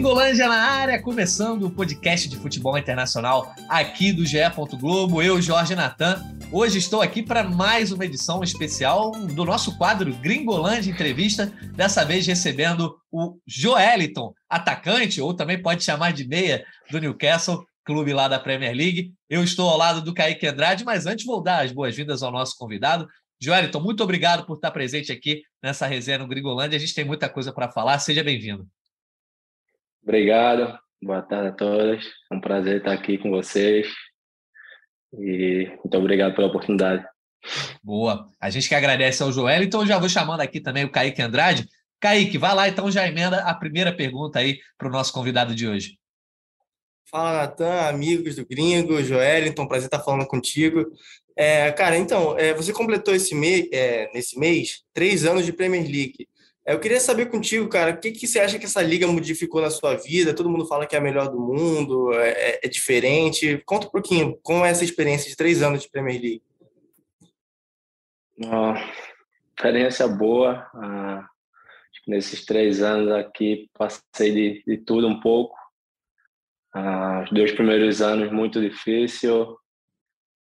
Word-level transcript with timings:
Gringolândia 0.00 0.48
na 0.48 0.56
área, 0.56 1.02
começando 1.02 1.64
o 1.64 1.70
podcast 1.70 2.26
de 2.26 2.38
futebol 2.38 2.78
internacional 2.78 3.54
aqui 3.68 4.14
do 4.14 4.24
GE. 4.24 4.38
Globo. 4.80 5.20
Eu, 5.20 5.42
Jorge 5.42 5.74
Natan. 5.74 6.24
Hoje 6.50 6.78
estou 6.78 7.02
aqui 7.02 7.22
para 7.22 7.44
mais 7.44 7.92
uma 7.92 8.06
edição 8.06 8.42
especial 8.42 9.10
do 9.10 9.44
nosso 9.44 9.76
quadro 9.76 10.10
Gringolândia 10.14 10.90
Entrevista, 10.90 11.52
dessa 11.74 12.02
vez 12.02 12.26
recebendo 12.26 12.96
o 13.12 13.36
Joeliton, 13.46 14.32
atacante, 14.48 15.20
ou 15.20 15.34
também 15.34 15.60
pode 15.60 15.84
chamar 15.84 16.14
de 16.14 16.26
meia 16.26 16.64
do 16.90 16.98
Newcastle, 16.98 17.62
clube 17.84 18.14
lá 18.14 18.26
da 18.26 18.40
Premier 18.40 18.74
League. 18.74 19.12
Eu 19.28 19.44
estou 19.44 19.68
ao 19.68 19.76
lado 19.76 20.00
do 20.00 20.14
Kaique 20.14 20.46
Andrade, 20.46 20.82
mas 20.82 21.04
antes 21.04 21.26
vou 21.26 21.42
dar 21.42 21.62
as 21.62 21.72
boas-vindas 21.72 22.22
ao 22.22 22.32
nosso 22.32 22.56
convidado. 22.56 23.06
Joeliton, 23.38 23.80
muito 23.80 24.02
obrigado 24.02 24.46
por 24.46 24.54
estar 24.54 24.70
presente 24.70 25.12
aqui 25.12 25.42
nessa 25.62 25.86
resenha 25.86 26.16
no 26.16 26.26
Gringolândia. 26.26 26.78
A 26.78 26.80
gente 26.80 26.94
tem 26.94 27.04
muita 27.04 27.28
coisa 27.28 27.52
para 27.52 27.70
falar. 27.70 27.98
Seja 27.98 28.24
bem-vindo. 28.24 28.66
Obrigado. 30.02 30.78
Boa 31.02 31.22
tarde 31.22 31.48
a 31.48 31.52
todos. 31.52 32.04
É 32.30 32.34
um 32.34 32.40
prazer 32.40 32.78
estar 32.78 32.92
aqui 32.92 33.18
com 33.18 33.30
vocês. 33.30 33.86
E 35.12 35.66
muito 35.82 35.96
obrigado 35.96 36.34
pela 36.34 36.48
oportunidade. 36.48 37.04
Boa. 37.82 38.26
A 38.40 38.50
gente 38.50 38.68
que 38.68 38.74
agradece 38.74 39.22
ao 39.22 39.32
Joel. 39.32 39.62
Então, 39.62 39.86
já 39.86 39.98
vou 39.98 40.08
chamando 40.08 40.40
aqui 40.40 40.60
também 40.60 40.84
o 40.84 40.90
Kaique 40.90 41.22
Andrade. 41.22 41.66
Kaique, 42.00 42.38
vai 42.38 42.54
lá 42.54 42.68
então, 42.68 42.90
já 42.90 43.06
emenda 43.06 43.42
a 43.44 43.54
primeira 43.54 43.94
pergunta 43.94 44.38
aí 44.38 44.58
para 44.78 44.88
o 44.88 44.90
nosso 44.90 45.12
convidado 45.12 45.54
de 45.54 45.68
hoje. 45.68 45.98
Fala, 47.10 47.42
Natan, 47.42 47.88
amigos 47.88 48.36
do 48.36 48.46
Gringo, 48.46 49.02
Joel, 49.02 49.46
então 49.46 49.66
prazer 49.66 49.86
estar 49.86 50.00
falando 50.00 50.26
contigo. 50.26 50.86
É, 51.36 51.72
cara, 51.72 51.98
então, 51.98 52.38
é, 52.38 52.54
você 52.54 52.72
completou 52.72 53.14
esse 53.14 53.34
mês, 53.34 53.68
é, 53.72 54.10
nesse 54.14 54.38
mês 54.38 54.82
três 54.94 55.24
anos 55.24 55.44
de 55.44 55.52
Premier 55.52 55.82
League. 55.82 56.28
Eu 56.66 56.78
queria 56.78 57.00
saber 57.00 57.26
contigo, 57.30 57.68
cara, 57.68 57.92
o 57.92 57.98
que, 57.98 58.12
que 58.12 58.26
você 58.26 58.38
acha 58.38 58.58
que 58.58 58.66
essa 58.66 58.82
liga 58.82 59.06
modificou 59.06 59.62
na 59.62 59.70
sua 59.70 59.94
vida? 59.96 60.34
Todo 60.34 60.50
mundo 60.50 60.66
fala 60.66 60.86
que 60.86 60.94
é 60.94 60.98
a 60.98 61.02
melhor 61.02 61.28
do 61.28 61.40
mundo, 61.40 62.12
é, 62.12 62.30
é, 62.30 62.60
é 62.64 62.68
diferente. 62.68 63.62
Conta 63.64 63.86
um 63.86 63.90
pouquinho, 63.90 64.38
como 64.42 64.64
é 64.64 64.70
essa 64.70 64.84
experiência 64.84 65.30
de 65.30 65.36
três 65.36 65.62
anos 65.62 65.82
de 65.82 65.90
Premier 65.90 66.20
League? 66.20 66.42
Ah, 68.46 68.92
experiência 69.56 70.06
boa. 70.06 70.70
Ah, 70.74 71.26
nesses 72.06 72.44
três 72.44 72.82
anos 72.82 73.10
aqui 73.12 73.70
passei 73.74 74.32
de, 74.32 74.64
de 74.66 74.78
tudo 74.78 75.08
um 75.08 75.20
pouco. 75.20 75.56
Ah, 76.74 77.22
os 77.24 77.30
dois 77.30 77.52
primeiros 77.52 78.02
anos 78.02 78.30
muito 78.30 78.60
difícil, 78.60 79.58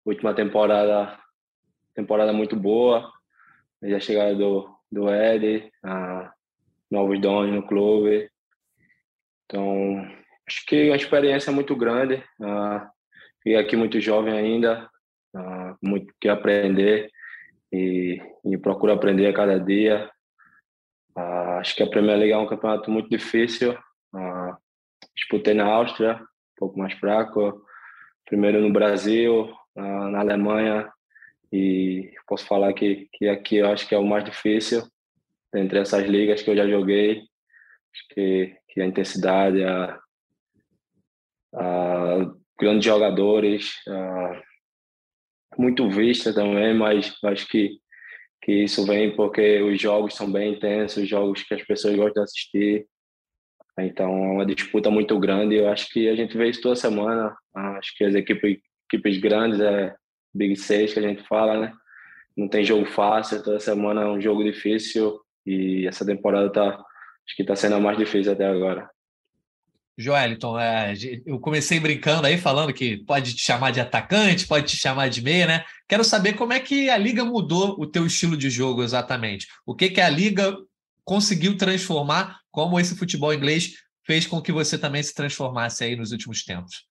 última 0.05 0.33
temporada 0.33 1.17
temporada 1.93 2.31
muito 2.33 2.55
boa. 2.55 3.11
Já 3.83 3.99
chegada 3.99 4.35
do, 4.35 4.69
do 4.91 5.09
Ed, 5.09 5.71
a 5.83 6.31
novos 6.89 7.19
donos 7.19 7.53
no 7.53 7.65
clube. 7.65 8.29
Então, 9.45 10.05
acho 10.47 10.65
que 10.65 10.75
é 10.75 10.89
uma 10.89 10.95
experiência 10.95 11.51
muito 11.51 11.75
grande. 11.75 12.23
Uh, 12.39 12.87
e 13.45 13.55
aqui 13.55 13.75
muito 13.75 13.99
jovem 14.01 14.33
ainda, 14.33 14.89
uh, 15.35 15.77
muito 15.81 16.13
que 16.19 16.27
aprender 16.27 17.09
e, 17.71 18.21
e 18.45 18.57
procuro 18.57 18.91
aprender 18.91 19.27
a 19.27 19.33
cada 19.33 19.59
dia. 19.59 20.09
Acho 21.59 21.75
que 21.75 21.83
a 21.83 21.89
Premier 21.89 22.17
League 22.17 22.31
é 22.31 22.37
um 22.37 22.47
campeonato 22.47 22.89
muito 22.89 23.09
difícil. 23.09 23.77
Uh, 24.13 24.55
disputei 25.15 25.53
na 25.53 25.65
Áustria, 25.65 26.15
um 26.15 26.55
pouco 26.57 26.79
mais 26.79 26.93
fraco. 26.93 27.61
Primeiro 28.25 28.61
no 28.61 28.71
Brasil, 28.71 29.51
na 29.75 30.19
Alemanha 30.19 30.89
e 31.51 32.13
posso 32.27 32.45
falar 32.45 32.73
que, 32.73 33.09
que 33.13 33.27
aqui 33.27 33.57
eu 33.57 33.69
acho 33.69 33.87
que 33.87 33.95
é 33.95 33.97
o 33.97 34.05
mais 34.05 34.23
difícil 34.23 34.83
entre 35.55 35.79
essas 35.79 36.05
ligas 36.07 36.41
que 36.41 36.49
eu 36.49 36.55
já 36.55 36.67
joguei. 36.67 37.23
Que, 38.13 38.55
que 38.69 38.81
a 38.81 38.85
intensidade, 38.85 39.63
a, 39.63 39.99
a 41.55 42.31
grandes 42.59 42.85
jogadores, 42.85 43.73
a, 43.87 44.41
muito 45.57 45.89
vista 45.89 46.33
também, 46.33 46.73
mas 46.73 47.13
acho 47.23 47.47
que, 47.47 47.79
que 48.43 48.51
isso 48.63 48.85
vem 48.85 49.15
porque 49.15 49.61
os 49.61 49.81
jogos 49.81 50.13
são 50.13 50.31
bem 50.31 50.53
intensos, 50.53 51.09
jogos 51.09 51.43
que 51.43 51.53
as 51.55 51.63
pessoas 51.63 51.95
gostam 51.95 52.23
de 52.23 52.29
assistir. 52.29 52.87
Então 53.79 54.09
é 54.09 54.31
uma 54.33 54.45
disputa 54.45 54.91
muito 54.91 55.19
grande. 55.19 55.55
Eu 55.55 55.69
acho 55.69 55.89
que 55.89 56.07
a 56.09 56.15
gente 56.15 56.37
vê 56.37 56.49
isso 56.49 56.61
toda 56.61 56.75
semana. 56.75 57.35
Acho 57.55 57.95
que 57.97 58.03
as 58.03 58.13
equipes, 58.13 58.59
equipes 58.85 59.17
grandes 59.19 59.59
é 59.59 59.95
Big 60.33 60.55
Six 60.55 60.93
que 60.93 60.99
a 60.99 61.07
gente 61.07 61.23
fala, 61.27 61.59
né? 61.59 61.73
Não 62.35 62.47
tem 62.47 62.63
jogo 62.63 62.85
fácil, 62.85 63.43
toda 63.43 63.59
semana 63.59 64.01
é 64.01 64.07
um 64.07 64.21
jogo 64.21 64.43
difícil 64.43 65.19
e 65.45 65.87
essa 65.87 66.05
temporada 66.05 66.51
tá, 66.51 66.67
acho 66.67 67.35
que 67.35 67.41
está 67.41 67.55
sendo 67.55 67.75
a 67.75 67.79
mais 67.79 67.97
difícil 67.97 68.31
até 68.31 68.47
agora. 68.47 68.89
Joeliton, 69.97 70.57
é, 70.57 70.93
eu 71.25 71.37
comecei 71.41 71.77
brincando 71.77 72.25
aí, 72.25 72.37
falando 72.37 72.73
que 72.73 73.03
pode 73.03 73.35
te 73.35 73.41
chamar 73.41 73.71
de 73.71 73.81
atacante, 73.81 74.47
pode 74.47 74.67
te 74.67 74.77
chamar 74.77 75.09
de 75.09 75.21
meia, 75.21 75.45
né? 75.45 75.65
Quero 75.89 76.05
saber 76.05 76.33
como 76.33 76.53
é 76.53 76.59
que 76.61 76.89
a 76.89 76.97
Liga 76.97 77.25
mudou 77.25 77.75
o 77.77 77.85
teu 77.85 78.05
estilo 78.05 78.37
de 78.37 78.49
jogo 78.49 78.81
exatamente. 78.81 79.47
O 79.65 79.75
que, 79.75 79.89
que 79.89 79.99
a 79.99 80.09
Liga 80.09 80.55
conseguiu 81.03 81.57
transformar, 81.57 82.39
como 82.49 82.79
esse 82.79 82.95
futebol 82.95 83.33
inglês 83.33 83.73
fez 84.05 84.25
com 84.25 84.41
que 84.41 84.53
você 84.53 84.77
também 84.77 85.03
se 85.03 85.13
transformasse 85.13 85.83
aí 85.83 85.97
nos 85.97 86.13
últimos 86.13 86.45
tempos? 86.45 86.88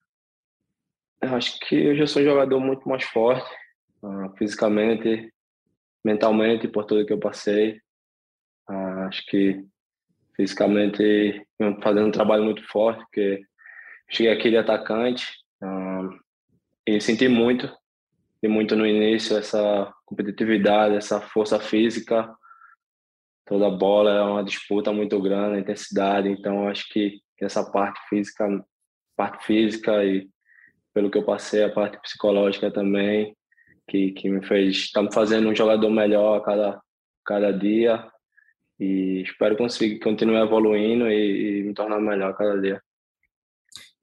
Eu 1.21 1.35
acho 1.35 1.59
que 1.61 1.75
eu 1.75 1.97
já 1.97 2.07
sou 2.07 2.23
um 2.23 2.25
jogador 2.25 2.61
muito 2.61 2.89
mais 2.89 3.03
forte, 3.05 3.49
uh, 4.03 4.37
fisicamente, 4.37 5.33
mentalmente, 6.05 6.69
por 6.69 6.85
tudo 6.85 7.05
que 7.05 7.13
eu 7.13 7.19
passei. 7.19 7.81
Uh, 8.71 9.07
acho 9.09 9.25
que 9.27 9.65
fisicamente 10.37 11.45
fazendo 11.83 12.07
um 12.07 12.13
trabalho 12.13 12.45
muito 12.45 12.63
forte, 12.69 13.01
porque 13.01 13.43
cheguei 14.09 14.33
aqui 14.33 14.51
de 14.51 14.57
atacante 14.57 15.27
uh, 15.61 16.17
e 16.87 17.01
senti 17.01 17.27
muito, 17.27 17.69
e 18.41 18.47
muito 18.47 18.77
no 18.77 18.87
início 18.87 19.37
essa 19.37 19.93
competitividade, 20.07 20.95
essa 20.95 21.21
força 21.21 21.59
física. 21.59 22.33
Toda 23.45 23.71
bola 23.71 24.13
é 24.13 24.23
uma 24.23 24.45
disputa 24.45 24.93
muito 24.93 25.21
grande, 25.21 25.57
a 25.57 25.61
intensidade. 25.61 26.29
Então 26.29 26.69
acho 26.69 26.89
que 26.91 27.21
essa 27.41 27.69
parte 27.69 27.99
física, 28.09 28.47
parte 29.17 29.45
física 29.45 30.05
e 30.05 30.29
pelo 30.99 31.13
que 31.13 31.19
eu 31.19 31.23
passei, 31.23 31.63
a 31.63 31.71
parte 31.71 31.97
psicológica 32.03 32.73
também, 32.73 33.33
que, 33.89 34.11
que 34.11 34.29
me 34.29 34.45
fez, 34.45 34.77
está 34.79 35.01
me 35.01 35.15
fazendo 35.15 35.49
um 35.49 35.55
jogador 35.55 35.89
melhor 35.91 36.39
a 36.39 36.43
cada, 36.43 36.83
cada 37.25 37.53
dia 37.53 38.05
e 38.81 39.23
espero 39.23 39.57
conseguir 39.57 40.01
continuar 40.01 40.45
evoluindo 40.45 41.09
e, 41.09 41.61
e 41.61 41.63
me 41.63 41.73
tornar 41.73 42.01
melhor 42.01 42.31
a 42.31 42.35
cada 42.35 42.61
dia. 42.61 42.83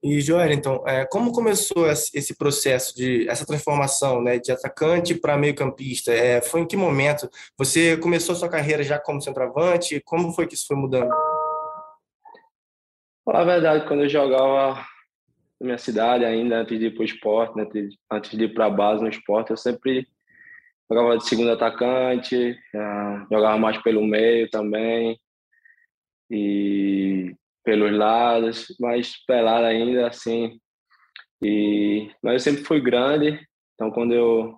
E 0.02 0.22
Joel, 0.22 0.52
então, 0.52 0.82
é, 0.88 1.04
como 1.04 1.32
começou 1.32 1.86
esse 1.86 2.34
processo 2.34 2.96
de 2.96 3.28
essa 3.28 3.44
transformação, 3.44 4.22
né, 4.22 4.38
de 4.38 4.50
atacante 4.50 5.14
para 5.14 5.36
meio-campista? 5.36 6.12
É, 6.12 6.40
foi 6.40 6.62
em 6.62 6.66
que 6.66 6.78
momento? 6.78 7.28
Você 7.58 7.98
começou 7.98 8.34
a 8.34 8.38
sua 8.38 8.48
carreira 8.48 8.82
já 8.82 8.98
como 8.98 9.20
centroavante? 9.20 10.00
Como 10.02 10.32
foi 10.32 10.46
que 10.46 10.54
isso 10.54 10.66
foi 10.66 10.78
mudando? 10.78 11.12
A 13.28 13.44
verdade, 13.44 13.86
quando 13.86 14.04
eu 14.04 14.08
jogava 14.08 14.82
na 15.60 15.66
minha 15.66 15.78
cidade 15.78 16.24
ainda, 16.24 16.60
antes 16.60 16.78
de 16.78 16.86
ir 16.86 16.90
para 16.92 17.02
o 17.02 17.04
esporte, 17.04 17.56
né? 17.56 17.66
antes 18.10 18.30
de 18.36 18.44
ir 18.44 18.54
para 18.54 18.66
a 18.66 18.70
base 18.70 19.02
no 19.02 19.08
esporte, 19.08 19.50
eu 19.50 19.56
sempre 19.56 20.06
jogava 20.90 21.18
de 21.18 21.26
segundo 21.26 21.50
atacante, 21.50 22.52
uh, 22.74 23.26
jogava 23.30 23.58
mais 23.58 23.78
pelo 23.78 24.04
meio 24.04 24.48
também, 24.50 25.18
e 26.30 27.34
pelos 27.64 27.92
lados, 27.92 28.66
mais 28.78 29.16
pelado 29.26 29.66
ainda, 29.66 30.06
assim. 30.06 30.60
E, 31.42 32.10
mas 32.22 32.34
eu 32.34 32.40
sempre 32.40 32.64
fui 32.64 32.80
grande, 32.80 33.40
então 33.74 33.90
quando 33.90 34.14
eu, 34.14 34.56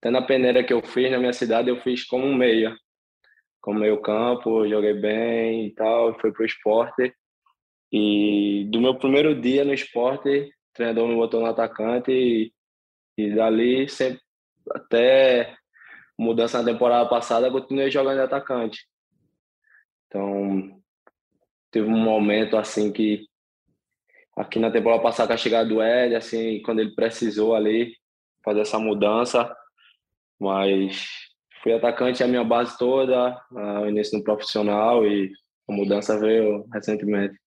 até 0.00 0.10
na 0.10 0.22
peneira 0.22 0.62
que 0.62 0.72
eu 0.72 0.82
fiz 0.82 1.10
na 1.10 1.18
minha 1.18 1.32
cidade, 1.32 1.68
eu 1.68 1.80
fiz 1.82 2.04
como 2.04 2.24
um 2.24 2.34
meia, 2.34 2.76
como 3.60 3.80
meio 3.80 4.00
campo, 4.00 4.68
joguei 4.68 4.94
bem 4.94 5.66
e 5.66 5.74
tal, 5.74 6.18
fui 6.20 6.32
para 6.32 6.42
o 6.42 6.46
esporte. 6.46 7.14
E 7.96 8.64
do 8.70 8.80
meu 8.80 8.98
primeiro 8.98 9.40
dia 9.40 9.64
no 9.64 9.72
esporte, 9.72 10.28
o 10.28 10.52
treinador 10.74 11.06
me 11.06 11.14
botou 11.14 11.40
no 11.40 11.46
atacante 11.46 12.10
e, 12.10 12.52
e 13.16 13.32
dali 13.32 13.88
sempre, 13.88 14.20
até 14.72 15.56
mudança 16.18 16.58
na 16.58 16.72
temporada 16.72 17.08
passada, 17.08 17.52
continuei 17.52 17.92
jogando 17.92 18.16
de 18.16 18.22
atacante. 18.22 18.84
Então, 20.08 20.82
teve 21.70 21.86
um 21.86 21.96
momento 21.96 22.56
assim 22.56 22.90
que 22.90 23.28
aqui 24.36 24.58
na 24.58 24.72
temporada 24.72 25.00
passada 25.00 25.28
com 25.28 25.34
a 25.34 25.36
chegada 25.36 25.68
do 25.68 25.80
Ed, 25.80 26.16
assim, 26.16 26.60
quando 26.62 26.80
ele 26.80 26.96
precisou 26.96 27.54
ali 27.54 27.94
fazer 28.44 28.62
essa 28.62 28.76
mudança, 28.76 29.56
mas 30.40 31.08
fui 31.62 31.72
atacante 31.72 32.24
a 32.24 32.26
minha 32.26 32.42
base 32.42 32.76
toda, 32.76 33.40
o 33.52 33.86
início 33.86 34.18
no 34.18 34.24
profissional 34.24 35.06
e 35.06 35.30
a 35.68 35.72
mudança 35.72 36.18
veio 36.18 36.66
recentemente. 36.72 37.43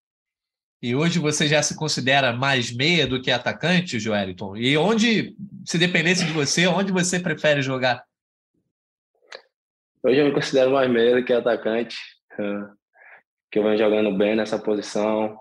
E 0.82 0.96
hoje 0.96 1.18
você 1.18 1.48
já 1.48 1.62
se 1.64 1.76
considera 1.76 2.32
mais 2.32 2.72
meia 2.72 3.08
do 3.08 3.20
que 3.20 3.32
atacante, 3.32 4.00
Joeliton? 4.00 4.56
E 4.56 4.78
onde, 4.78 5.36
se 5.66 5.78
dependesse 5.78 6.24
de 6.24 6.32
você, 6.32 6.68
onde 6.68 6.92
você 6.92 7.20
prefere 7.20 7.64
jogar? 7.64 8.06
Hoje 10.04 10.20
eu 10.20 10.26
me 10.26 10.32
considero 10.32 10.72
mais 10.72 10.90
meia 10.90 11.16
do 11.16 11.26
que 11.26 11.34
atacante, 11.34 11.98
que 13.52 13.58
eu 13.58 13.64
venho 13.64 13.78
jogando 13.78 14.16
bem 14.16 14.36
nessa 14.36 14.60
posição. 14.60 15.36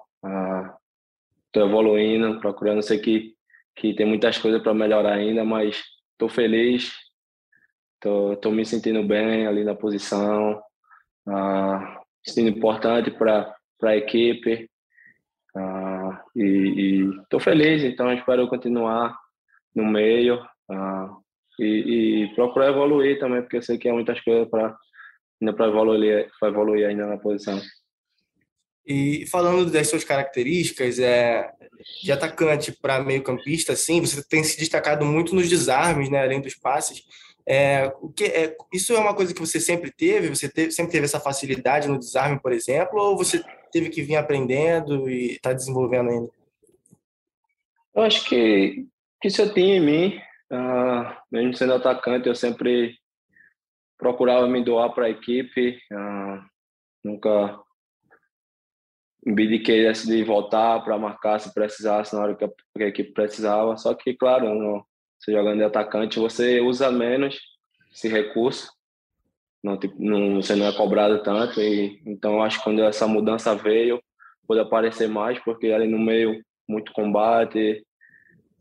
Estou 1.47 1.65
uh, 1.65 1.69
evoluindo, 1.69 2.41
procurando. 2.41 2.83
Sei 2.83 2.99
que, 2.99 3.35
que 3.77 3.95
tem 3.95 4.07
muitas 4.07 4.39
coisas 4.39 4.63
para 4.63 4.73
melhorar 4.73 5.13
ainda, 5.13 5.45
mas 5.45 5.83
estou 6.13 6.31
feliz. 6.31 6.93
Estou 8.03 8.53
me 8.53 8.65
sentindo 8.65 9.03
bem 9.03 9.47
ali 9.47 9.65
na 9.65 9.75
posição. 9.75 10.63
Uh, 11.29 12.01
sendo 12.25 12.49
importante 12.49 13.11
para 13.11 13.55
a 13.83 13.97
equipe. 13.97 14.71
Uh, 15.57 16.39
e 16.39 17.11
estou 17.23 17.41
feliz, 17.41 17.83
então 17.83 18.13
espero 18.13 18.47
continuar 18.47 19.17
no 19.75 19.87
meio 19.87 20.37
uh, 20.71 21.17
e, 21.59 22.25
e, 22.25 22.35
procurar 22.35 22.69
evoluir 22.69 23.19
também, 23.19 23.41
porque 23.41 23.57
eu 23.57 23.63
sei 23.63 23.79
que 23.79 23.89
há 23.89 23.93
muitas 23.95 24.21
coisas 24.21 24.47
para 24.51 24.77
ainda 25.41 25.55
para 25.55 25.69
evoluir, 25.69 26.31
evoluir 26.43 26.87
ainda 26.87 27.07
na 27.07 27.17
posição. 27.17 27.59
E 28.87 29.27
falando 29.27 29.71
das 29.71 29.89
suas 29.89 30.05
características, 30.05 30.99
é, 30.99 31.51
de 32.03 32.13
atacante 32.13 32.73
para 32.73 33.03
meio-campista, 33.03 33.73
assim, 33.73 34.01
você 34.01 34.23
tem 34.29 34.45
se 34.45 34.59
destacado 34.59 35.07
muito 35.07 35.35
nos 35.35 35.49
desarmes, 35.49 36.11
né, 36.11 36.23
além 36.23 36.41
dos 36.41 36.55
passes. 36.55 37.03
É, 37.49 37.93
o 38.01 38.09
que 38.09 38.25
é, 38.25 38.57
isso 38.73 38.93
é 38.93 38.99
uma 38.99 39.15
coisa 39.15 39.33
que 39.33 39.41
você 39.41 39.61
sempre 39.61 39.93
teve? 39.93 40.29
Você 40.29 40.51
sempre 40.71 40.93
teve 40.93 41.05
essa 41.05 41.21
facilidade 41.21 41.87
no 41.87 41.99
desarme, 41.99 42.41
por 42.41 42.53
exemplo, 42.53 42.99
ou 43.01 43.17
você 43.17 43.43
teve 43.71 43.89
que 43.89 44.03
vir 44.03 44.17
aprendendo 44.17 45.09
e 45.09 45.33
está 45.33 45.53
desenvolvendo 45.53 46.11
ainda? 46.11 46.31
Eu 47.95 48.03
acho 48.03 48.25
que, 48.29 48.87
que 49.23 49.29
isso 49.29 49.41
eu 49.41 49.55
tinha 49.55 49.77
em 49.77 49.81
mim, 49.81 50.21
uh, 50.53 51.17
mesmo 51.31 51.55
sendo 51.55 51.75
atacante, 51.75 52.29
eu 52.29 52.35
sempre 52.35 52.99
procurava 53.97 54.47
me 54.49 54.63
doar 54.63 54.93
para 54.93 55.07
a 55.07 55.11
equipe, 55.11 55.79
uh, 55.93 56.45
nunca 57.05 57.59
abdiquei 59.27 59.91
de 59.93 60.25
voltar 60.25 60.85
para 60.85 60.99
marcar 60.99 61.41
se 61.41 61.53
precisasse 61.55 62.15
na 62.15 62.23
hora 62.23 62.37
que 62.37 62.45
a, 62.45 62.49
que 62.49 62.83
a 62.85 62.89
equipe 62.89 63.13
precisava. 63.13 63.77
Só 63.77 63.95
que, 63.95 64.15
claro, 64.15 64.55
não, 64.55 64.85
você 65.19 65.33
jogando 65.33 65.59
de 65.59 65.65
atacante, 65.65 66.19
você 66.19 66.61
usa 66.61 66.91
menos 66.91 67.39
esse 67.93 68.09
recurso, 68.09 68.71
não, 69.63 69.77
tipo, 69.79 69.97
não, 69.99 70.37
você 70.37 70.55
não 70.55 70.67
é 70.67 70.73
cobrado 70.73 71.23
tanto. 71.23 71.61
E, 71.61 72.01
então, 72.07 72.43
acho 72.43 72.59
que 72.59 72.65
quando 72.65 72.83
essa 72.83 73.07
mudança 73.09 73.55
veio, 73.55 74.01
pôde 74.47 74.61
aparecer 74.61 75.09
mais, 75.09 75.39
porque 75.41 75.73
ali 75.73 75.89
no 75.89 75.99
meio, 75.99 76.41
muito 76.69 76.93
combate, 76.93 77.85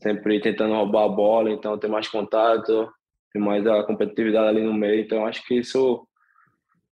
sempre 0.01 0.39
tentando 0.39 0.73
roubar 0.73 1.05
a 1.05 1.09
bola, 1.09 1.51
então 1.51 1.77
tem 1.77 1.89
mais 1.89 2.07
contato, 2.07 2.89
tem 3.31 3.41
mais 3.41 3.67
a 3.67 3.83
competitividade 3.83 4.47
ali 4.47 4.63
no 4.63 4.73
meio. 4.73 5.01
Então, 5.01 5.25
acho 5.25 5.45
que 5.45 5.55
isso 5.55 6.07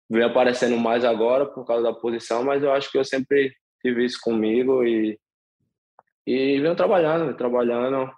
vem 0.09 0.23
aparecendo 0.23 0.77
mais 0.77 1.05
agora 1.05 1.45
por 1.45 1.65
causa 1.65 1.83
da 1.83 1.93
posição, 1.93 2.43
mas 2.43 2.63
eu 2.63 2.71
acho 2.71 2.91
que 2.91 2.97
eu 2.97 3.05
sempre 3.05 3.53
tive 3.81 4.05
isso 4.05 4.19
comigo 4.21 4.83
e, 4.83 5.19
e 6.25 6.59
venho 6.59 6.75
trabalhando, 6.75 7.35
trabalhando 7.35 8.11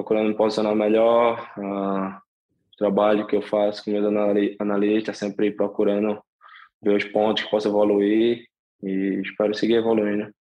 procurando 0.00 0.28
me 0.28 0.34
posicionar 0.34 0.74
melhor. 0.74 1.52
Uh, 1.58 2.18
trabalho 2.78 3.26
que 3.26 3.36
eu 3.36 3.42
faço 3.42 3.84
com 3.84 3.90
meus 3.90 4.06
analistas, 4.58 5.18
sempre 5.18 5.50
procurando 5.50 6.18
ver 6.82 6.96
os 6.96 7.04
pontos 7.04 7.44
que 7.44 7.50
posso 7.50 7.68
evoluir 7.68 8.46
e 8.82 9.20
espero 9.22 9.54
seguir 9.54 9.74
evoluindo. 9.74 10.32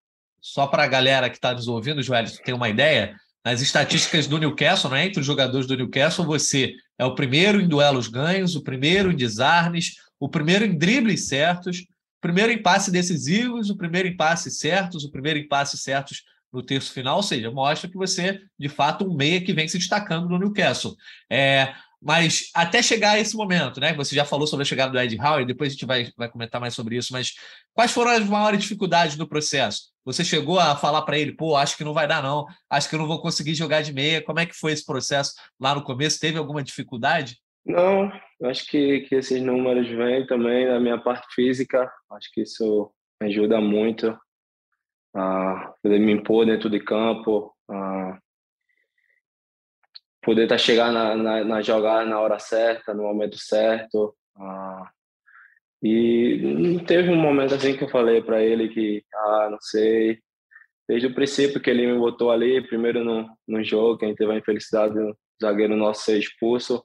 Só 0.41 0.65
para 0.65 0.83
a 0.83 0.87
galera 0.87 1.29
que 1.29 1.35
está 1.35 1.53
nos 1.53 1.67
ouvindo, 1.67 2.01
Joel, 2.01 2.23
ter 2.45 2.53
uma 2.53 2.69
ideia, 2.69 3.13
nas 3.43 3.61
estatísticas 3.61 4.25
do 4.25 4.37
Newcastle, 4.37 4.89
né, 4.89 5.05
entre 5.05 5.19
os 5.19 5.25
jogadores 5.25 5.67
do 5.67 5.75
Newcastle, 5.75 6.25
você 6.25 6.73
é 6.97 7.03
o 7.03 7.13
primeiro 7.13 7.59
em 7.59 7.67
duelos 7.67 8.07
ganhos, 8.07 8.55
o 8.55 8.63
primeiro 8.63 9.11
em 9.11 9.15
desarmes, 9.17 9.95
o 10.17 10.29
primeiro 10.29 10.63
em 10.63 10.77
dribles 10.77 11.27
certos, 11.27 11.79
o 11.79 12.21
primeiro 12.21 12.53
em 12.53 12.61
passe 12.61 12.89
decisivos, 12.89 13.69
o 13.69 13.75
primeiro 13.75 14.07
em 14.07 14.15
passes 14.15 14.59
certos, 14.59 15.03
o 15.03 15.11
primeiro 15.11 15.39
em 15.39 15.47
passes 15.47 15.83
certos 15.83 16.23
no 16.51 16.63
terço 16.63 16.91
final, 16.91 17.17
ou 17.17 17.23
seja, 17.23 17.51
mostra 17.51 17.89
que 17.89 17.97
você, 17.97 18.41
de 18.57 18.69
fato, 18.69 19.05
um 19.05 19.15
meia 19.15 19.41
que 19.41 19.53
vem 19.53 19.67
se 19.67 19.77
destacando 19.77 20.27
no 20.27 20.39
Newcastle. 20.39 20.95
É, 21.31 21.73
mas 22.01 22.49
até 22.55 22.81
chegar 22.81 23.11
a 23.11 23.19
esse 23.19 23.35
momento, 23.35 23.79
né? 23.79 23.93
Você 23.93 24.15
já 24.15 24.23
falou 24.23 24.47
sobre 24.47 24.63
a 24.63 24.65
chegada 24.65 24.91
do 24.91 24.99
Ed 24.99 25.17
Howe, 25.19 25.45
depois 25.45 25.69
a 25.69 25.73
gente 25.73 25.85
vai, 25.85 26.09
vai 26.17 26.29
comentar 26.29 26.59
mais 26.61 26.73
sobre 26.73 26.95
isso, 26.95 27.11
mas 27.11 27.33
quais 27.73 27.91
foram 27.91 28.11
as 28.11 28.23
maiores 28.25 28.61
dificuldades 28.61 29.17
do 29.17 29.27
processo? 29.27 29.89
Você 30.05 30.23
chegou 30.23 30.59
a 30.59 30.75
falar 30.75 31.01
para 31.01 31.19
ele, 31.19 31.33
pô, 31.33 31.55
acho 31.55 31.77
que 31.77 31.83
não 31.83 31.93
vai 31.93 32.07
dar, 32.07 32.23
não, 32.23 32.45
acho 32.69 32.89
que 32.89 32.95
eu 32.95 32.99
não 32.99 33.07
vou 33.07 33.21
conseguir 33.21 33.53
jogar 33.53 33.81
de 33.81 33.93
meia. 33.93 34.23
Como 34.23 34.39
é 34.39 34.45
que 34.45 34.55
foi 34.55 34.71
esse 34.71 34.85
processo 34.85 35.33
lá 35.59 35.75
no 35.75 35.83
começo? 35.83 36.19
Teve 36.19 36.37
alguma 36.37 36.63
dificuldade? 36.63 37.37
Não, 37.65 38.09
acho 38.43 38.65
que, 38.65 39.01
que 39.01 39.15
esses 39.15 39.41
números 39.41 39.87
vêm 39.89 40.25
também 40.25 40.67
da 40.67 40.79
minha 40.79 40.97
parte 40.97 41.27
física, 41.35 41.91
acho 42.11 42.31
que 42.33 42.41
isso 42.41 42.89
ajuda 43.21 43.59
muito 43.59 44.17
a 45.13 45.73
poder 45.81 45.99
me 45.99 46.11
impor 46.11 46.45
dentro 46.45 46.69
de 46.69 46.79
campo, 46.79 47.53
a 47.69 48.19
poder 50.21 50.43
estar 50.43 50.55
tá 50.55 50.59
chegar 50.59 50.91
na, 50.91 51.15
na, 51.15 51.43
na, 51.43 51.61
jogada 51.61 52.05
na 52.05 52.19
hora 52.19 52.39
certa, 52.39 52.93
no 52.93 53.03
momento 53.03 53.37
certo. 53.37 54.15
A, 54.37 54.91
e 55.81 56.79
teve 56.85 57.09
um 57.09 57.15
momento 57.15 57.55
assim 57.55 57.75
que 57.75 57.83
eu 57.83 57.89
falei 57.89 58.21
para 58.21 58.41
ele 58.43 58.69
que, 58.69 59.03
ah, 59.13 59.47
não 59.49 59.59
sei, 59.61 60.19
desde 60.87 61.07
o 61.07 61.13
princípio 61.13 61.61
que 61.61 61.69
ele 61.69 61.87
me 61.87 61.97
botou 61.97 62.31
ali, 62.31 62.65
primeiro 62.67 63.03
no, 63.03 63.29
no 63.47 63.63
jogo, 63.63 63.97
que 63.97 64.05
a 64.05 64.07
gente 64.07 64.17
teve 64.17 64.33
a 64.33 64.37
infelicidade 64.37 64.93
do 64.93 65.17
zagueiro 65.41 65.75
nosso 65.75 66.03
ser 66.03 66.17
expulso, 66.17 66.83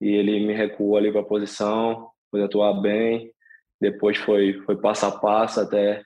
e 0.00 0.08
ele 0.08 0.44
me 0.44 0.52
recuou 0.52 0.96
ali 0.96 1.12
para 1.12 1.20
a 1.20 1.24
posição, 1.24 2.10
pude 2.30 2.42
atuar 2.42 2.72
bem. 2.80 3.32
Depois 3.80 4.16
foi, 4.18 4.60
foi 4.64 4.76
passo 4.76 5.06
a 5.06 5.12
passo 5.12 5.60
até 5.60 6.02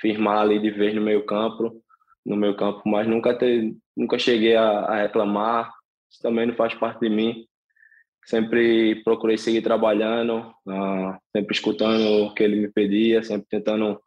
firmar 0.00 0.38
ali 0.38 0.58
de 0.58 0.70
vez 0.70 0.94
no 0.94 1.00
meio 1.00 1.24
campo, 1.24 1.82
no 2.24 2.36
meio 2.36 2.56
campo, 2.56 2.82
mas 2.86 3.06
nunca 3.06 3.36
ter, 3.36 3.74
nunca 3.96 4.18
cheguei 4.18 4.56
a, 4.56 4.80
a 4.80 5.02
reclamar. 5.02 5.72
Isso 6.10 6.22
também 6.22 6.46
não 6.46 6.54
faz 6.54 6.74
parte 6.74 7.00
de 7.00 7.08
mim. 7.08 7.46
Sempre 8.24 9.02
procurei 9.04 9.38
seguir 9.38 9.62
trabalhando, 9.62 10.52
uh, 10.66 11.16
sempre 11.34 11.54
escutando 11.54 12.26
o 12.26 12.34
que 12.34 12.42
ele 12.42 12.56
me 12.56 12.68
pedia, 12.68 13.22
sempre 13.22 13.46
tentando 13.48 14.00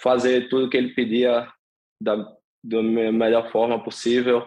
fazer 0.00 0.48
tudo 0.48 0.70
que 0.70 0.76
ele 0.76 0.94
pedia 0.94 1.48
da, 2.00 2.16
da 2.62 2.82
melhor 2.82 3.50
forma 3.50 3.82
possível 3.82 4.46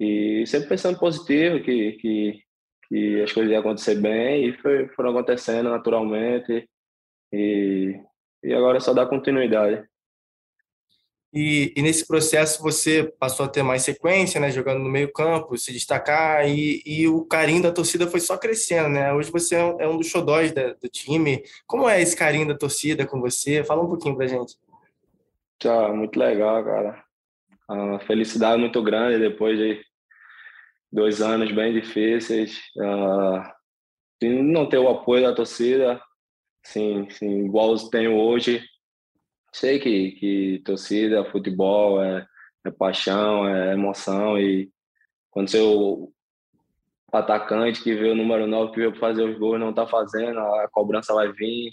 e 0.00 0.44
sempre 0.46 0.68
pensando 0.68 0.98
positivo 0.98 1.62
que 1.62 1.92
que, 1.92 2.42
que 2.88 3.22
as 3.22 3.32
coisas 3.32 3.50
iam 3.50 3.60
acontecer 3.60 3.96
bem 3.96 4.46
e 4.46 4.52
foi, 4.58 4.88
foram 4.88 5.10
acontecendo 5.10 5.70
naturalmente 5.70 6.68
e 7.32 8.00
e 8.42 8.52
agora 8.52 8.78
é 8.78 8.80
só 8.80 8.92
dar 8.92 9.06
continuidade. 9.06 9.86
E, 11.32 11.74
e, 11.76 11.82
nesse 11.82 12.06
processo 12.06 12.62
você 12.62 13.04
passou 13.20 13.44
a 13.44 13.48
ter 13.48 13.62
mais 13.62 13.82
sequência, 13.82 14.40
né, 14.40 14.50
jogando 14.50 14.78
no 14.78 14.88
meio 14.88 15.12
campo, 15.12 15.58
se 15.58 15.72
destacar 15.72 16.48
e, 16.48 16.82
e 16.86 17.06
o 17.06 17.24
carinho 17.26 17.62
da 17.62 17.70
torcida 17.70 18.06
foi 18.06 18.18
só 18.18 18.38
crescendo, 18.38 18.88
né? 18.88 19.12
Hoje 19.12 19.30
você 19.30 19.56
é 19.56 19.64
um, 19.64 19.80
é 19.80 19.86
um 19.86 19.98
dos 19.98 20.06
xodóis 20.06 20.52
da, 20.52 20.72
do 20.72 20.88
time. 20.88 21.42
Como 21.66 21.86
é 21.86 22.00
esse 22.00 22.16
carinho 22.16 22.48
da 22.48 22.56
torcida 22.56 23.06
com 23.06 23.20
você? 23.20 23.62
Fala 23.62 23.82
um 23.82 23.88
pouquinho 23.88 24.16
pra 24.16 24.26
gente. 24.26 24.56
Tá, 25.58 25.92
muito 25.92 26.18
legal, 26.18 26.64
cara. 26.64 27.04
A 27.68 27.98
felicidade 28.00 28.58
muito 28.58 28.82
grande 28.82 29.18
depois 29.18 29.58
de 29.58 29.84
dois 30.90 31.20
anos 31.20 31.52
bem 31.52 31.74
difíceis. 31.74 32.58
Uh, 32.74 33.42
não 34.22 34.66
ter 34.66 34.78
o 34.78 34.88
apoio 34.88 35.24
da 35.24 35.34
torcida, 35.34 36.00
sim, 36.72 37.08
sim, 37.10 37.44
igual 37.46 37.72
eu 37.72 37.90
tenho 37.90 38.16
hoje. 38.16 38.62
Sei 39.52 39.78
que, 39.78 40.12
que 40.12 40.62
torcida, 40.64 41.24
futebol 41.30 42.02
é, 42.02 42.26
é 42.64 42.70
paixão, 42.70 43.48
é 43.48 43.72
emoção 43.72 44.38
e 44.38 44.70
quando 45.30 45.50
seu 45.50 46.12
atacante 47.12 47.82
que 47.82 47.94
vê 47.94 48.10
o 48.10 48.14
número 48.14 48.46
9 48.46 48.72
que 48.72 48.80
veio 48.80 48.94
fazer 48.96 49.22
os 49.22 49.38
gols 49.38 49.58
não 49.58 49.70
está 49.70 49.86
fazendo, 49.86 50.38
a 50.38 50.68
cobrança 50.70 51.14
vai 51.14 51.32
vir, 51.32 51.72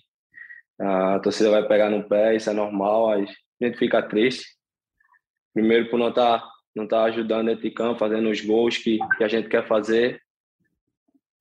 a 0.79 1.19
torcida 1.19 1.51
vai 1.51 1.67
pegar 1.67 1.89
no 1.89 2.07
pé, 2.07 2.35
isso 2.35 2.49
é 2.49 2.53
normal, 2.53 3.11
a 3.11 3.17
gente 3.19 3.77
fica 3.77 4.01
triste. 4.01 4.45
Primeiro 5.53 5.89
por 5.89 5.99
não 5.99 6.09
estar 6.09 6.39
tá, 6.39 6.51
não 6.75 6.87
tá 6.87 7.03
ajudando 7.03 7.47
dentro 7.47 7.63
de 7.63 7.71
campo, 7.71 7.99
fazendo 7.99 8.29
os 8.29 8.41
gols 8.41 8.77
que, 8.77 8.97
que 9.17 9.23
a 9.23 9.27
gente 9.27 9.49
quer 9.49 9.67
fazer, 9.67 10.21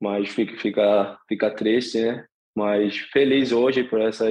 mas 0.00 0.28
fica, 0.28 0.56
fica, 0.58 1.18
fica 1.28 1.50
triste, 1.50 2.00
né? 2.00 2.26
Mas 2.54 2.96
feliz 3.12 3.52
hoje 3.52 3.84
por 3.84 4.00
essa 4.00 4.26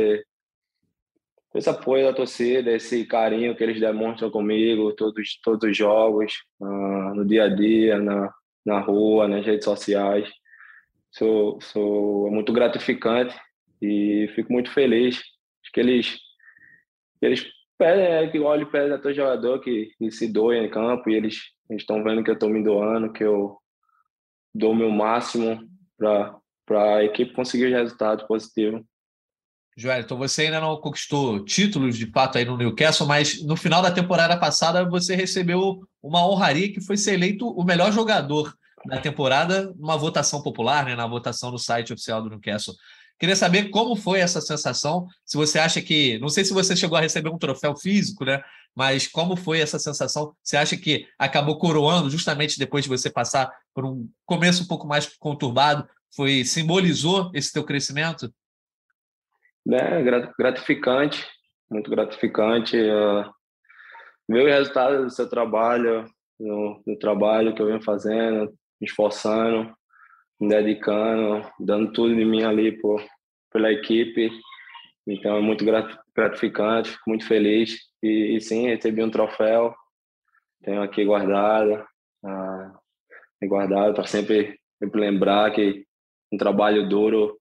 esse 1.56 1.70
apoio 1.70 2.06
da 2.06 2.14
torcida, 2.14 2.72
esse 2.72 3.06
carinho 3.06 3.56
que 3.56 3.64
eles 3.64 3.80
demonstram 3.80 4.32
comigo, 4.32 4.94
todos 4.96 5.40
todos 5.44 5.70
os 5.70 5.78
jogos, 5.78 6.34
uh, 6.60 7.14
no 7.14 7.24
dia 7.26 7.44
a 7.44 7.50
dia, 7.50 8.00
na 8.00 8.34
na 8.66 8.80
rua, 8.80 9.28
nas 9.28 9.46
redes 9.46 9.66
sociais. 9.66 10.30
Sou, 11.12 11.60
sou 11.62 12.28
é 12.28 12.32
muito 12.32 12.52
gratificante 12.54 13.36
e 13.82 14.28
fico 14.36 14.52
muito 14.52 14.72
feliz. 14.72 15.22
Que 15.74 15.80
eles 15.80 16.20
eles 17.22 17.46
pedem, 17.78 18.06
é, 18.06 18.28
que 18.28 18.40
olhem 18.40 18.70
pedem 18.70 18.94
a 18.94 18.98
todo 19.00 19.14
jogador 19.14 19.60
que, 19.60 19.92
que 19.98 20.12
se 20.12 20.32
doe 20.32 20.58
em 20.58 20.70
campo 20.70 21.10
e 21.10 21.16
eles 21.16 21.40
estão 21.72 22.04
vendo 22.04 22.24
que 22.24 22.30
eu 22.30 22.36
estou 22.36 22.50
me 22.50 22.64
doando, 22.64 23.12
que 23.12 23.24
eu 23.24 23.58
dou 24.54 24.72
o 24.72 24.76
meu 24.76 24.92
máximo 24.92 25.60
para 25.98 26.38
para 26.66 26.98
a 26.98 27.04
equipe 27.04 27.34
conseguir 27.34 27.70
resultado 27.70 28.26
positivo. 28.28 28.86
Joel, 29.76 30.02
então 30.02 30.18
você 30.18 30.44
ainda 30.44 30.62
não 30.62 30.78
conquistou 30.78 31.44
títulos 31.44 31.98
de 31.98 32.06
fato 32.12 32.38
aí 32.38 32.46
no 32.46 32.58
Newcastle, 32.58 33.08
mas 33.08 33.44
no 33.44 33.56
final 33.56 33.82
da 33.82 33.92
temporada 33.92 34.38
passada 34.38 34.88
você 34.88 35.16
recebeu 35.16 35.82
uma 36.02 36.28
honraria 36.28 36.72
que 36.72 36.82
foi 36.82 36.96
ser 36.96 37.14
eleito 37.14 37.48
o 37.48 37.64
melhor 37.64 37.92
jogador 37.92 38.54
da 38.86 39.00
temporada 39.00 39.74
numa 39.76 39.98
votação 39.98 40.44
popular, 40.44 40.86
né, 40.86 40.96
na 40.96 41.08
votação 41.08 41.50
no 41.50 41.58
site 41.58 41.92
oficial 41.92 42.22
do 42.22 42.30
Newcastle. 42.30 42.76
Queria 43.20 43.36
saber 43.36 43.70
como 43.70 43.96
foi 43.96 44.20
essa 44.20 44.42
sensação, 44.42 45.08
se 45.26 45.38
você 45.38 45.58
acha 45.58 45.82
que, 45.82 46.20
não 46.20 46.30
sei 46.30 46.44
se 46.44 46.54
você 46.54 46.76
chegou 46.76 46.98
a 46.98 47.02
receber 47.02 47.30
um 47.30 47.38
troféu 47.38 47.76
físico, 47.76 48.26
né, 48.26 48.44
mas 48.76 49.08
como 49.08 49.36
foi 49.36 49.60
essa 49.60 49.80
sensação? 49.80 50.36
Você 50.44 50.58
acha 50.58 50.76
que 50.76 51.08
acabou 51.18 51.58
coroando 51.58 52.10
justamente 52.10 52.60
depois 52.60 52.84
de 52.84 52.90
você 52.90 53.10
passar 53.10 53.52
por 53.74 53.86
um 53.86 54.10
começo 54.26 54.64
um 54.64 54.68
pouco 54.68 54.88
mais 54.88 55.08
conturbado, 55.18 55.88
foi 56.16 56.44
simbolizou 56.44 57.32
esse 57.34 57.52
teu 57.52 57.64
crescimento? 57.64 58.34
É 59.72 60.02
gratificante, 60.38 61.26
muito 61.70 61.90
gratificante. 61.90 62.78
Uh, 62.78 63.32
ver 64.30 64.44
o 64.44 64.50
resultado 64.50 65.04
do 65.04 65.10
seu 65.10 65.30
trabalho, 65.30 66.06
no, 66.40 66.84
trabalho 67.00 67.56
que 67.56 67.62
eu 67.62 67.68
venho 67.68 67.82
fazendo, 67.82 68.52
me 68.80 68.88
esforçando, 68.88 69.74
me 70.40 70.50
dedicando, 70.50 71.50
dando 71.60 71.92
tudo 71.94 72.16
de 72.16 72.26
mim 72.26 72.44
ali 72.44 72.78
por, 72.80 73.04
pela 73.52 73.72
equipe. 73.72 74.30
Então 75.08 75.38
é 75.38 75.42
muito 75.42 75.66
gratificante, 76.16 76.92
fico 76.92 77.04
muito 77.10 77.26
feliz. 77.26 77.80
E, 78.02 78.36
e 78.36 78.42
sim, 78.42 78.68
recebi 78.68 79.02
um 79.02 79.10
troféu, 79.12 79.74
tenho 80.62 80.82
aqui 80.82 81.06
guardado, 81.06 81.86
uh, 82.24 83.48
guardado 83.48 83.94
para 83.94 84.06
sempre, 84.06 84.60
sempre 84.80 85.00
lembrar 85.00 85.52
que 85.52 85.86
um 86.34 86.38
trabalho 86.38 86.90
duro 86.90 87.38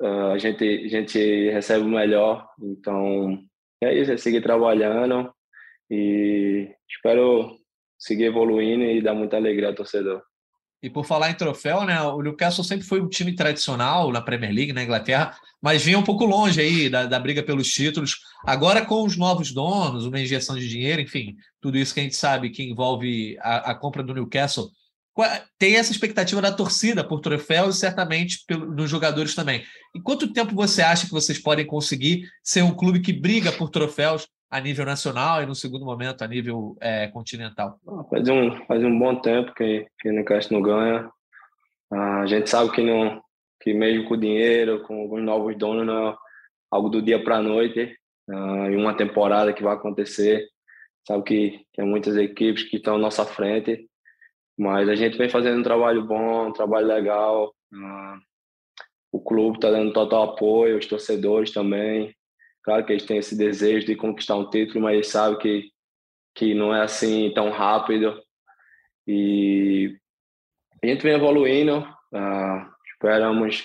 uh, 0.00 0.32
a, 0.32 0.38
gente, 0.38 0.64
a 0.64 0.88
gente 0.88 1.50
recebe 1.50 1.84
o 1.84 1.88
melhor. 1.88 2.48
Então, 2.62 3.42
é 3.82 3.94
isso, 3.94 4.12
é 4.12 4.16
seguir 4.16 4.42
trabalhando 4.42 5.32
e 5.90 6.70
espero 6.88 7.56
seguir 7.98 8.24
evoluindo 8.24 8.84
e 8.84 9.02
dar 9.02 9.14
muita 9.14 9.36
alegria 9.36 9.68
ao 9.68 9.74
torcedor. 9.74 10.22
E 10.82 10.88
por 10.88 11.04
falar 11.04 11.30
em 11.30 11.34
troféu, 11.34 11.84
né? 11.84 12.00
O 12.00 12.22
Newcastle 12.22 12.64
sempre 12.64 12.86
foi 12.86 13.02
um 13.02 13.08
time 13.08 13.34
tradicional 13.34 14.10
na 14.10 14.22
Premier 14.22 14.50
League, 14.50 14.72
na 14.72 14.82
Inglaterra, 14.82 15.36
mas 15.60 15.84
vinha 15.84 15.98
um 15.98 16.02
pouco 16.02 16.24
longe 16.24 16.58
aí 16.58 16.88
da, 16.88 17.04
da 17.04 17.18
briga 17.18 17.42
pelos 17.42 17.68
títulos. 17.68 18.16
Agora, 18.46 18.86
com 18.86 19.04
os 19.04 19.14
novos 19.14 19.52
donos, 19.52 20.06
uma 20.06 20.18
injeção 20.18 20.56
de 20.56 20.66
dinheiro, 20.66 21.02
enfim, 21.02 21.36
tudo 21.60 21.76
isso 21.76 21.92
que 21.92 22.00
a 22.00 22.02
gente 22.02 22.16
sabe 22.16 22.48
que 22.48 22.62
envolve 22.62 23.36
a, 23.40 23.72
a 23.72 23.74
compra 23.74 24.02
do 24.02 24.14
Newcastle, 24.14 24.70
tem 25.58 25.76
essa 25.76 25.92
expectativa 25.92 26.40
da 26.40 26.52
torcida 26.52 27.06
por 27.06 27.20
troféus 27.20 27.76
e 27.76 27.80
certamente 27.80 28.44
dos 28.48 28.88
jogadores 28.88 29.34
também. 29.34 29.62
E 29.94 30.00
quanto 30.00 30.32
tempo 30.32 30.54
você 30.54 30.82
acha 30.82 31.06
que 31.06 31.12
vocês 31.12 31.38
podem 31.38 31.66
conseguir 31.66 32.28
ser 32.42 32.62
um 32.62 32.74
clube 32.74 33.00
que 33.00 33.12
briga 33.12 33.52
por 33.52 33.70
troféus 33.70 34.26
a 34.50 34.60
nível 34.60 34.84
nacional 34.84 35.42
e, 35.42 35.46
no 35.46 35.54
segundo 35.54 35.84
momento, 35.84 36.22
a 36.22 36.28
nível 36.28 36.76
é, 36.80 37.08
continental? 37.08 37.78
Faz 38.08 38.28
um, 38.28 38.64
faz 38.66 38.82
um 38.82 38.98
bom 38.98 39.16
tempo 39.20 39.52
que, 39.54 39.86
que 39.98 40.08
o 40.08 40.12
Newcastle 40.12 40.56
não 40.56 40.62
ganha. 40.62 41.10
A 41.92 42.26
gente 42.26 42.48
sabe 42.48 42.70
que, 42.70 42.82
não, 42.82 43.20
que 43.60 43.74
mesmo 43.74 44.08
com 44.08 44.16
dinheiro, 44.16 44.82
com 44.82 45.02
alguns 45.02 45.22
novos 45.22 45.56
donos, 45.56 45.86
não 45.86 46.08
é 46.08 46.16
algo 46.70 46.88
do 46.88 47.02
dia 47.02 47.22
para 47.22 47.36
a 47.36 47.42
noite. 47.42 47.96
Uh, 48.28 48.70
em 48.70 48.76
uma 48.76 48.96
temporada 48.96 49.52
que 49.52 49.62
vai 49.62 49.74
acontecer. 49.74 50.46
Sabe 51.04 51.24
que 51.24 51.66
tem 51.74 51.84
muitas 51.84 52.16
equipes 52.16 52.62
que 52.62 52.76
estão 52.76 52.94
à 52.94 52.98
nossa 52.98 53.24
frente 53.24 53.89
mas 54.60 54.90
a 54.90 54.94
gente 54.94 55.16
vem 55.16 55.26
fazendo 55.26 55.58
um 55.58 55.62
trabalho 55.62 56.04
bom, 56.04 56.48
um 56.48 56.52
trabalho 56.52 56.86
legal. 56.86 57.54
Uh, 57.72 58.20
o 59.10 59.18
clube 59.18 59.56
está 59.56 59.70
dando 59.70 59.90
total 59.90 60.34
apoio, 60.34 60.76
os 60.76 60.84
torcedores 60.84 61.50
também. 61.50 62.14
Claro 62.62 62.84
que 62.84 62.92
eles 62.92 63.06
têm 63.06 63.16
esse 63.16 63.34
desejo 63.34 63.86
de 63.86 63.96
conquistar 63.96 64.36
um 64.36 64.50
título, 64.50 64.82
mas 64.82 64.92
eles 64.96 65.08
sabem 65.08 65.38
que, 65.38 65.72
que 66.34 66.52
não 66.52 66.74
é 66.74 66.82
assim 66.82 67.32
tão 67.34 67.48
rápido. 67.48 68.22
E 69.08 69.96
a 70.84 70.86
gente 70.86 71.02
vem 71.04 71.14
evoluindo. 71.14 71.78
Uh, 72.12 72.70
esperamos 72.92 73.64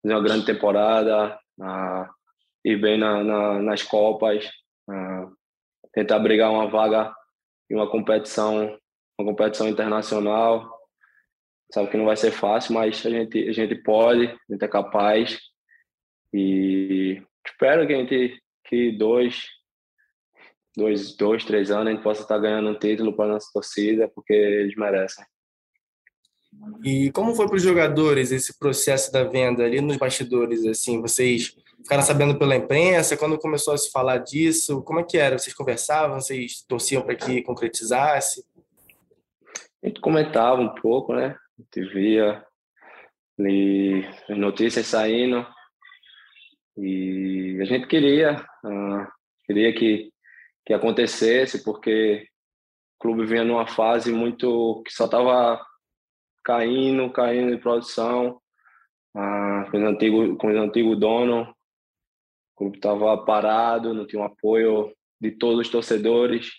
fazer 0.00 0.14
uma 0.14 0.22
grande 0.22 0.46
temporada, 0.46 1.38
uh, 1.58 2.08
ir 2.64 2.80
bem 2.80 2.96
na, 2.96 3.22
na, 3.22 3.58
nas 3.58 3.82
Copas, 3.82 4.50
tentar 5.92 6.18
brigar 6.18 6.50
uma 6.50 6.66
vaga 6.66 7.12
em 7.70 7.74
uma 7.74 7.90
competição 7.90 8.80
uma 9.20 9.30
competição 9.30 9.68
internacional. 9.68 10.78
Sabe 11.72 11.88
que 11.88 11.96
não 11.96 12.06
vai 12.06 12.16
ser 12.16 12.32
fácil, 12.32 12.74
mas 12.74 13.04
a 13.06 13.10
gente, 13.10 13.48
a 13.48 13.52
gente 13.52 13.74
pode, 13.76 14.26
a 14.26 14.52
gente 14.52 14.64
é 14.64 14.68
capaz. 14.68 15.38
E 16.32 17.22
espero 17.46 17.86
que 17.86 17.92
a 17.92 17.96
gente, 17.96 18.42
que 18.66 18.92
dois, 18.92 19.44
dois, 20.76 21.16
dois 21.16 21.44
três 21.44 21.70
anos, 21.70 21.88
a 21.88 21.90
gente 21.92 22.02
possa 22.02 22.22
estar 22.22 22.38
ganhando 22.38 22.70
um 22.70 22.78
título 22.78 23.14
para 23.14 23.32
nossa 23.32 23.48
torcida, 23.52 24.08
porque 24.08 24.32
eles 24.32 24.74
merecem. 24.74 25.24
E 26.84 27.10
como 27.12 27.34
foi 27.34 27.46
para 27.46 27.56
os 27.56 27.62
jogadores 27.62 28.32
esse 28.32 28.58
processo 28.58 29.12
da 29.12 29.22
venda 29.22 29.64
ali 29.64 29.80
nos 29.80 29.96
bastidores? 29.96 30.66
Assim, 30.66 31.00
vocês 31.00 31.56
ficaram 31.78 32.02
sabendo 32.02 32.38
pela 32.38 32.56
imprensa? 32.56 33.16
Quando 33.16 33.38
começou 33.38 33.74
a 33.74 33.78
se 33.78 33.90
falar 33.90 34.18
disso, 34.18 34.82
como 34.82 34.98
é 35.00 35.04
que 35.04 35.16
era? 35.16 35.38
Vocês 35.38 35.54
conversavam? 35.54 36.20
Vocês 36.20 36.64
torciam 36.66 37.02
para 37.02 37.14
que 37.14 37.42
concretizasse? 37.42 38.44
A 39.82 39.88
gente 39.88 40.00
comentava 40.00 40.60
um 40.60 40.74
pouco, 40.74 41.14
né? 41.14 41.36
A 41.58 41.62
gente 41.62 41.92
via 41.92 42.44
as 44.28 44.36
notícias 44.36 44.86
saindo 44.86 45.46
e 46.76 47.58
a 47.60 47.64
gente 47.64 47.86
queria, 47.86 48.36
uh, 48.64 49.06
queria 49.44 49.72
que, 49.72 50.12
que 50.66 50.74
acontecesse, 50.74 51.64
porque 51.64 52.26
o 52.96 53.02
clube 53.02 53.24
vinha 53.24 53.44
numa 53.44 53.66
fase 53.66 54.12
muito 54.12 54.82
que 54.84 54.92
só 54.92 55.06
estava 55.06 55.64
caindo, 56.44 57.10
caindo 57.12 57.54
de 57.54 57.60
produção, 57.60 58.40
uh, 59.16 59.70
com, 59.70 59.78
o 59.78 59.86
antigo, 59.86 60.36
com 60.36 60.46
o 60.48 60.58
antigo 60.58 60.94
dono, 60.96 61.42
o 61.42 62.58
clube 62.58 62.76
estava 62.76 63.16
parado, 63.24 63.94
não 63.94 64.06
tinha 64.06 64.20
um 64.20 64.26
apoio 64.26 64.94
de 65.20 65.30
todos 65.32 65.60
os 65.60 65.68
torcedores, 65.68 66.50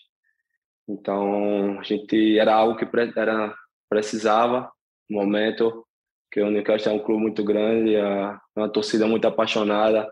então, 0.92 1.80
a 1.80 1.84
gente 1.84 2.38
era 2.38 2.54
algo 2.54 2.78
que 2.78 2.86
era, 3.16 3.56
precisava 3.90 4.70
no 5.10 5.20
momento, 5.20 5.88
que 6.30 6.42
o 6.42 6.52
Newcastle 6.52 6.92
é 6.92 6.96
um 6.96 7.04
clube 7.04 7.22
muito 7.22 7.44
grande, 7.46 7.96
é 7.96 8.38
uma 8.56 8.70
torcida 8.70 9.08
muito 9.08 9.26
apaixonada. 9.26 10.12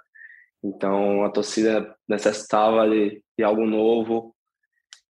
Então, 0.63 1.23
a 1.25 1.29
torcida 1.29 1.93
necessitava 2.07 2.89
de, 2.89 3.21
de 3.37 3.43
algo 3.43 3.65
novo. 3.65 4.33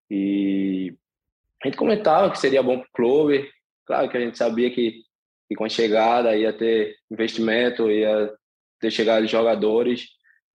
E 0.09 0.95
a 1.63 1.67
gente 1.67 1.77
comentava 1.77 2.31
que 2.31 2.39
seria 2.39 2.63
bom 2.63 2.79
para 2.79 2.87
o 2.87 2.91
clube. 2.91 3.47
Claro 3.85 4.09
que 4.09 4.17
a 4.17 4.21
gente 4.21 4.37
sabia 4.37 4.71
que, 4.71 5.03
que 5.47 5.55
com 5.55 5.65
a 5.65 5.69
chegada 5.69 6.35
ia 6.35 6.51
ter 6.51 6.95
investimento, 7.11 7.91
ia 7.91 8.33
ter 8.79 8.89
chegado 8.89 9.23
de 9.23 9.31
jogadores, 9.31 10.07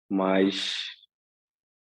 mas 0.08 0.76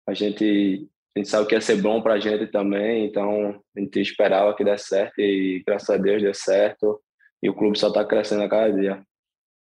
a 0.08 0.14
gente 0.14 0.88
a 1.14 1.18
gente 1.18 1.28
sabe 1.28 1.46
que 1.46 1.54
ia 1.54 1.60
ser 1.60 1.80
bom 1.80 2.00
para 2.00 2.14
a 2.14 2.20
gente 2.20 2.46
também, 2.46 3.06
então 3.06 3.60
a 3.76 3.80
gente 3.80 4.00
esperava 4.00 4.54
que 4.56 4.64
desse 4.64 4.88
certo 4.88 5.20
e 5.20 5.62
graças 5.66 5.90
a 5.90 5.96
Deus 5.96 6.22
deu 6.22 6.34
certo 6.34 7.00
e 7.42 7.48
o 7.50 7.54
clube 7.54 7.78
só 7.78 7.88
está 7.88 8.04
crescendo 8.04 8.42
a 8.42 8.48
cada 8.48 8.72
dia. 8.72 9.02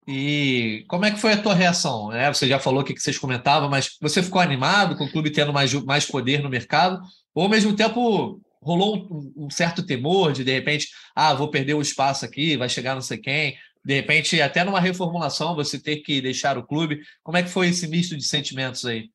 E 0.07 0.85
como 0.89 1.05
é 1.05 1.11
que 1.11 1.21
foi 1.21 1.33
a 1.33 1.41
tua 1.41 1.55
reação? 1.55 2.13
É, 2.13 2.33
você 2.33 2.47
já 2.47 2.59
falou 2.59 2.81
o 2.83 2.85
que 2.85 2.99
vocês 2.99 3.19
comentavam, 3.19 3.69
mas 3.69 3.97
você 4.01 4.23
ficou 4.23 4.41
animado 4.41 4.97
com 4.97 5.05
o 5.05 5.11
clube 5.11 5.31
tendo 5.31 5.53
mais, 5.53 5.73
mais 5.85 6.07
poder 6.07 6.43
no 6.43 6.51
mercado? 6.51 7.01
Ou 7.35 7.45
ao 7.45 7.49
mesmo 7.49 7.75
tempo 7.75 8.41
rolou 8.61 8.97
um, 9.11 9.47
um 9.47 9.51
certo 9.51 9.85
temor 9.85 10.33
de, 10.33 10.45
de 10.45 10.53
repente, 10.53 10.89
ah, 11.15 11.35
vou 11.35 11.51
perder 11.51 11.75
o 11.75 11.83
espaço 11.83 12.25
aqui, 12.25 12.57
vai 12.57 12.69
chegar 12.69 12.95
não 12.95 13.03
sei 13.03 13.19
quem, 13.19 13.57
de 13.85 13.95
repente, 13.95 14.41
até 14.41 14.63
numa 14.63 14.81
reformulação, 14.81 15.57
você 15.57 15.81
ter 15.81 15.97
que 15.99 16.21
deixar 16.21 16.57
o 16.57 16.67
clube. 16.67 17.01
Como 17.23 17.37
é 17.37 17.43
que 17.43 17.49
foi 17.49 17.69
esse 17.69 17.89
misto 17.89 18.17
de 18.17 18.23
sentimentos 18.23 18.85
aí? 18.85 19.11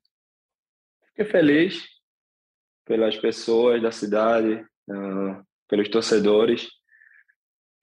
Fiquei 1.09 1.25
feliz, 1.25 1.83
pelas 2.87 3.17
pessoas 3.17 3.81
da 3.81 3.91
cidade, 3.91 4.65
uh, 4.89 5.43
pelos 5.67 5.89
torcedores. 5.89 6.69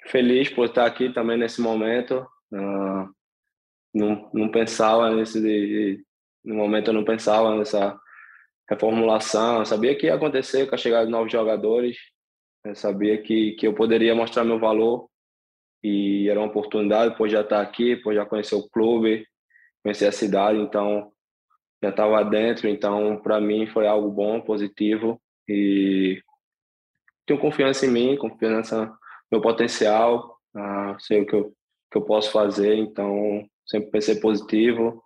Feliz 0.06 0.48
por 0.48 0.66
estar 0.66 0.86
aqui 0.86 1.12
também 1.12 1.36
nesse 1.36 1.60
momento. 1.60 2.26
Uh, 2.52 3.08
não, 3.94 4.30
não 4.32 4.50
pensava 4.50 5.10
nesse 5.14 6.04
no 6.44 6.54
momento 6.54 6.88
eu 6.88 6.94
não 6.94 7.04
pensava 7.04 7.56
nessa 7.56 7.98
reformulação. 8.68 9.58
Eu 9.58 9.66
sabia 9.66 9.94
que 9.96 10.06
ia 10.06 10.14
acontecer 10.14 10.66
com 10.66 10.74
a 10.74 10.78
chegada 10.78 11.06
de 11.06 11.12
novos 11.12 11.30
jogadores. 11.30 11.96
Eu 12.64 12.74
sabia 12.74 13.20
que 13.22 13.52
que 13.52 13.66
eu 13.66 13.74
poderia 13.74 14.14
mostrar 14.14 14.44
meu 14.44 14.58
valor 14.58 15.08
e 15.82 16.28
era 16.28 16.40
uma 16.40 16.48
oportunidade 16.48 17.16
por 17.16 17.28
já 17.28 17.42
estar 17.42 17.60
aqui, 17.60 17.96
por 17.96 18.14
já 18.14 18.24
conhecer 18.24 18.54
o 18.54 18.68
clube, 18.68 19.26
conhecer 19.82 20.06
a 20.06 20.12
cidade. 20.12 20.58
Então 20.58 21.12
já 21.84 21.90
estava 21.90 22.24
dentro, 22.24 22.66
então 22.68 23.18
para 23.18 23.40
mim 23.40 23.66
foi 23.66 23.86
algo 23.86 24.10
bom, 24.10 24.40
positivo 24.40 25.20
e 25.46 26.20
tenho 27.26 27.38
confiança 27.38 27.84
em 27.84 27.90
mim, 27.90 28.16
confiança 28.16 28.86
no 28.86 28.96
meu 29.32 29.40
potencial, 29.42 30.38
uh, 30.56 30.98
sei 30.98 31.20
o 31.20 31.26
que 31.26 31.34
eu, 31.34 31.52
que 31.90 31.98
eu 31.98 32.02
posso 32.02 32.30
fazer, 32.30 32.74
então 32.76 33.46
sempre 33.66 33.90
pensei 33.90 34.16
positivo 34.16 35.02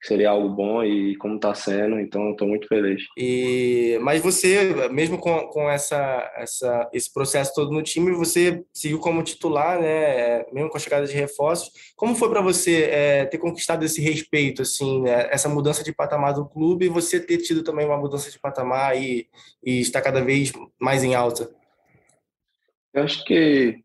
seria 0.00 0.30
algo 0.30 0.48
bom 0.48 0.82
e 0.82 1.16
como 1.16 1.36
está 1.36 1.54
sendo, 1.54 1.98
então 2.00 2.32
estou 2.32 2.48
muito 2.48 2.66
feliz. 2.66 3.02
E 3.16 3.98
mas 4.02 4.22
você, 4.22 4.88
mesmo 4.90 5.18
com, 5.18 5.48
com 5.48 5.70
essa, 5.70 6.30
essa 6.36 6.90
esse 6.92 7.12
processo 7.12 7.54
todo 7.54 7.70
no 7.70 7.82
time, 7.82 8.12
você 8.12 8.64
seguiu 8.72 8.98
como 8.98 9.22
titular, 9.22 9.80
né? 9.80 10.44
Mesmo 10.52 10.70
com 10.70 10.76
a 10.76 10.80
chegada 10.80 11.06
de 11.06 11.14
reforços. 11.14 11.70
Como 11.96 12.14
foi 12.16 12.28
para 12.28 12.40
você 12.40 12.84
é, 12.84 13.24
ter 13.26 13.38
conquistado 13.38 13.84
esse 13.84 14.00
respeito, 14.00 14.62
assim, 14.62 15.02
né? 15.02 15.28
essa 15.30 15.48
mudança 15.48 15.84
de 15.84 15.92
patamar 15.92 16.34
do 16.34 16.48
clube 16.48 16.86
e 16.86 16.88
você 16.88 17.20
ter 17.20 17.38
tido 17.38 17.62
também 17.62 17.86
uma 17.86 17.96
mudança 17.96 18.30
de 18.30 18.38
patamar 18.38 19.00
e, 19.00 19.28
e 19.64 19.80
estar 19.80 20.02
cada 20.02 20.20
vez 20.20 20.52
mais 20.80 21.04
em 21.04 21.14
alta? 21.14 21.50
Eu 22.92 23.04
acho 23.04 23.24
que 23.24 23.82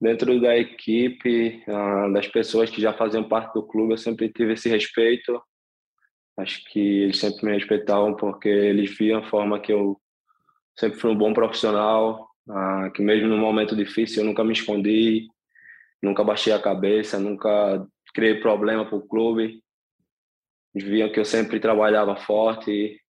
dentro 0.00 0.40
da 0.40 0.56
equipe, 0.56 1.62
das 2.12 2.28
pessoas 2.28 2.68
que 2.70 2.80
já 2.80 2.92
faziam 2.92 3.28
parte 3.28 3.54
do 3.54 3.66
clube, 3.66 3.92
eu 3.92 3.98
sempre 3.98 4.28
tive 4.28 4.54
esse 4.54 4.68
respeito. 4.68 5.40
Acho 6.36 6.64
que 6.64 6.80
eles 6.80 7.18
sempre 7.18 7.46
me 7.46 7.52
respeitavam 7.52 8.14
porque 8.14 8.48
eles 8.48 8.96
viam 8.96 9.20
a 9.20 9.30
forma 9.30 9.60
que 9.60 9.72
eu 9.72 10.00
sempre 10.76 10.98
fui 10.98 11.10
um 11.10 11.16
bom 11.16 11.32
profissional, 11.32 12.28
que 12.94 13.00
mesmo 13.00 13.28
no 13.28 13.38
momento 13.38 13.76
difícil 13.76 14.22
eu 14.22 14.26
nunca 14.26 14.42
me 14.42 14.52
escondi, 14.52 15.28
nunca 16.02 16.24
baixei 16.24 16.52
a 16.52 16.60
cabeça, 16.60 17.18
nunca 17.18 17.86
criei 18.12 18.34
problema 18.40 18.84
para 18.84 18.96
o 18.96 19.06
clube. 19.06 19.62
Eles 20.74 20.88
viam 20.88 21.08
que 21.08 21.20
eu 21.20 21.24
sempre 21.24 21.60
trabalhava 21.60 22.16
forte, 22.16 23.00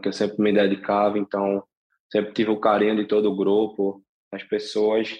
que 0.00 0.08
eu 0.08 0.12
sempre 0.12 0.40
me 0.40 0.52
dedicava, 0.52 1.18
então 1.18 1.64
sempre 2.10 2.32
tive 2.32 2.50
o 2.50 2.60
carinho 2.60 2.94
de 2.94 3.06
todo 3.06 3.28
o 3.30 3.36
grupo, 3.36 4.02
as 4.30 4.44
pessoas 4.44 5.18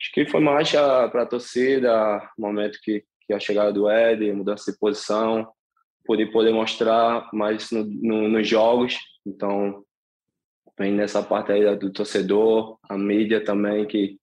Acho 0.00 0.12
que 0.12 0.26
foi 0.26 0.40
mais 0.40 0.70
para 0.70 1.22
a 1.22 1.26
torcida, 1.26 2.30
momento 2.38 2.78
que, 2.82 3.04
que 3.26 3.32
a 3.32 3.40
chegada 3.40 3.72
do 3.72 3.90
Ed, 3.90 4.32
mudança 4.32 4.70
de 4.70 4.78
posição, 4.78 5.48
poder 6.04 6.26
poder 6.30 6.52
mostrar 6.52 7.28
mais 7.32 7.70
no, 7.70 7.84
no, 7.84 8.28
nos 8.28 8.46
jogos. 8.46 8.98
Então, 9.26 9.84
vem 10.78 10.92
nessa 10.92 11.22
parte 11.22 11.52
aí 11.52 11.76
do 11.76 11.92
torcedor, 11.92 12.78
a 12.88 12.96
mídia 12.96 13.42
também 13.42 13.86
que 13.86 14.18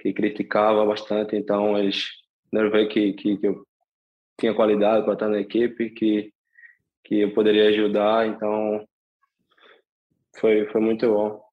que 0.00 0.12
criticava 0.12 0.84
bastante. 0.84 1.34
Então, 1.34 1.78
eles 1.78 2.08
não 2.52 2.70
ver 2.70 2.88
que, 2.88 3.14
que, 3.14 3.38
que 3.38 3.46
eu 3.46 3.66
tinha 4.38 4.54
qualidade 4.54 5.04
para 5.04 5.14
estar 5.14 5.28
na 5.28 5.40
equipe, 5.40 5.90
que 5.90 6.30
que 7.04 7.20
eu 7.20 7.34
poderia 7.34 7.68
ajudar. 7.68 8.26
Então, 8.26 8.86
foi 10.38 10.66
foi 10.66 10.80
muito 10.80 11.06
bom. 11.08 11.43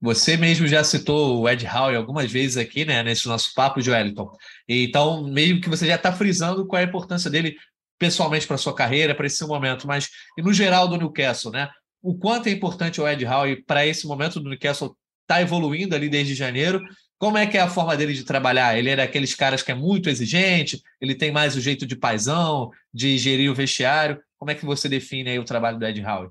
Você 0.00 0.36
mesmo 0.36 0.66
já 0.66 0.84
citou 0.84 1.40
o 1.40 1.48
Ed 1.48 1.66
Howe 1.66 1.96
algumas 1.96 2.30
vezes 2.30 2.56
aqui, 2.56 2.84
né, 2.84 3.02
nesse 3.02 3.26
nosso 3.26 3.52
papo, 3.54 3.80
Joeliton. 3.80 4.30
Então, 4.68 5.24
meio 5.24 5.60
que 5.60 5.68
você 5.68 5.86
já 5.86 5.96
está 5.96 6.12
frisando 6.12 6.66
qual 6.66 6.80
é 6.80 6.84
a 6.84 6.88
importância 6.88 7.28
dele 7.28 7.56
pessoalmente 7.98 8.46
para 8.46 8.56
sua 8.56 8.74
carreira, 8.74 9.14
para 9.14 9.26
esse 9.26 9.44
momento, 9.44 9.88
mas 9.88 10.08
e 10.38 10.42
no 10.42 10.52
geral 10.52 10.86
do 10.86 10.96
Newcastle, 10.96 11.50
né? 11.50 11.68
O 12.00 12.16
quanto 12.16 12.46
é 12.46 12.52
importante 12.52 13.00
o 13.00 13.08
Ed 13.08 13.24
Howe 13.26 13.64
para 13.64 13.84
esse 13.84 14.06
momento 14.06 14.38
do 14.38 14.48
Newcastle 14.48 14.96
tá 15.26 15.42
evoluindo 15.42 15.96
ali 15.96 16.08
desde 16.08 16.32
janeiro. 16.32 16.80
Como 17.18 17.36
é 17.36 17.44
que 17.44 17.58
é 17.58 17.60
a 17.60 17.68
forma 17.68 17.96
dele 17.96 18.14
de 18.14 18.24
trabalhar? 18.24 18.78
Ele 18.78 18.90
é 18.90 18.96
daqueles 18.96 19.34
caras 19.34 19.62
que 19.62 19.72
é 19.72 19.74
muito 19.74 20.08
exigente, 20.08 20.80
ele 21.00 21.16
tem 21.16 21.32
mais 21.32 21.56
o 21.56 21.60
jeito 21.60 21.84
de 21.84 21.96
paisão, 21.96 22.70
de 22.94 23.18
gerir 23.18 23.50
o 23.50 23.54
vestiário. 23.54 24.20
Como 24.38 24.52
é 24.52 24.54
que 24.54 24.64
você 24.64 24.88
define 24.88 25.30
aí 25.30 25.38
o 25.40 25.44
trabalho 25.44 25.76
do 25.76 25.84
Ed 25.84 26.00
Howe? 26.00 26.30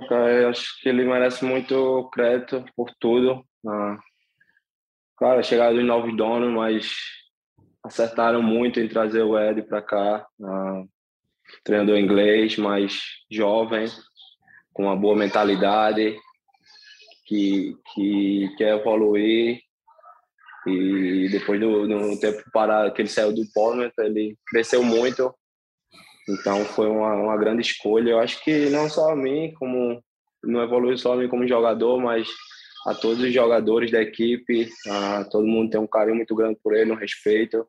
Eu 0.00 0.48
acho 0.48 0.80
que 0.80 0.88
ele 0.88 1.04
merece 1.04 1.44
muito 1.44 2.08
crédito 2.12 2.64
por 2.76 2.90
tudo. 2.98 3.44
Ah, 3.66 3.98
claro, 5.16 5.40
a 5.40 5.42
chegada 5.42 5.74
dos 5.74 5.84
novos 5.84 6.16
donos, 6.16 6.52
mas 6.52 6.96
acertaram 7.82 8.42
muito 8.42 8.80
em 8.80 8.88
trazer 8.88 9.22
o 9.22 9.38
Ed 9.38 9.62
para 9.62 9.82
cá. 9.82 10.26
Ah, 10.42 10.82
treinador 11.62 11.98
inglês, 11.98 12.56
mais 12.56 13.00
jovem, 13.30 13.86
com 14.72 14.84
uma 14.84 14.96
boa 14.96 15.16
mentalidade, 15.16 16.16
que, 17.26 17.76
que 17.94 18.54
quer 18.56 18.78
evoluir. 18.78 19.60
E 20.66 21.28
depois 21.30 21.60
do, 21.60 21.86
do 21.86 22.18
tempo 22.18 22.42
parado 22.52 22.92
que 22.92 23.02
ele 23.02 23.08
saiu 23.08 23.32
do 23.32 23.42
Portland, 23.52 23.92
ele 23.98 24.36
cresceu 24.46 24.82
muito 24.82 25.32
então 26.28 26.64
foi 26.64 26.88
uma, 26.88 27.14
uma 27.14 27.36
grande 27.36 27.62
escolha. 27.62 28.10
Eu 28.10 28.18
acho 28.18 28.42
que 28.42 28.70
não 28.70 28.88
só 28.88 29.12
a 29.12 29.16
mim, 29.16 29.52
como 29.54 30.02
não 30.42 30.62
evoluiu 30.62 30.96
só 30.96 31.12
a 31.12 31.16
mim 31.16 31.28
como 31.28 31.46
jogador, 31.46 32.00
mas 32.00 32.28
a 32.86 32.94
todos 32.94 33.20
os 33.20 33.32
jogadores 33.32 33.90
da 33.90 34.00
equipe. 34.00 34.68
A, 34.88 35.24
todo 35.24 35.46
mundo 35.46 35.70
tem 35.70 35.80
um 35.80 35.86
carinho 35.86 36.16
muito 36.16 36.34
grande 36.34 36.58
por 36.62 36.74
ele, 36.74 36.92
um 36.92 36.96
respeito 36.96 37.66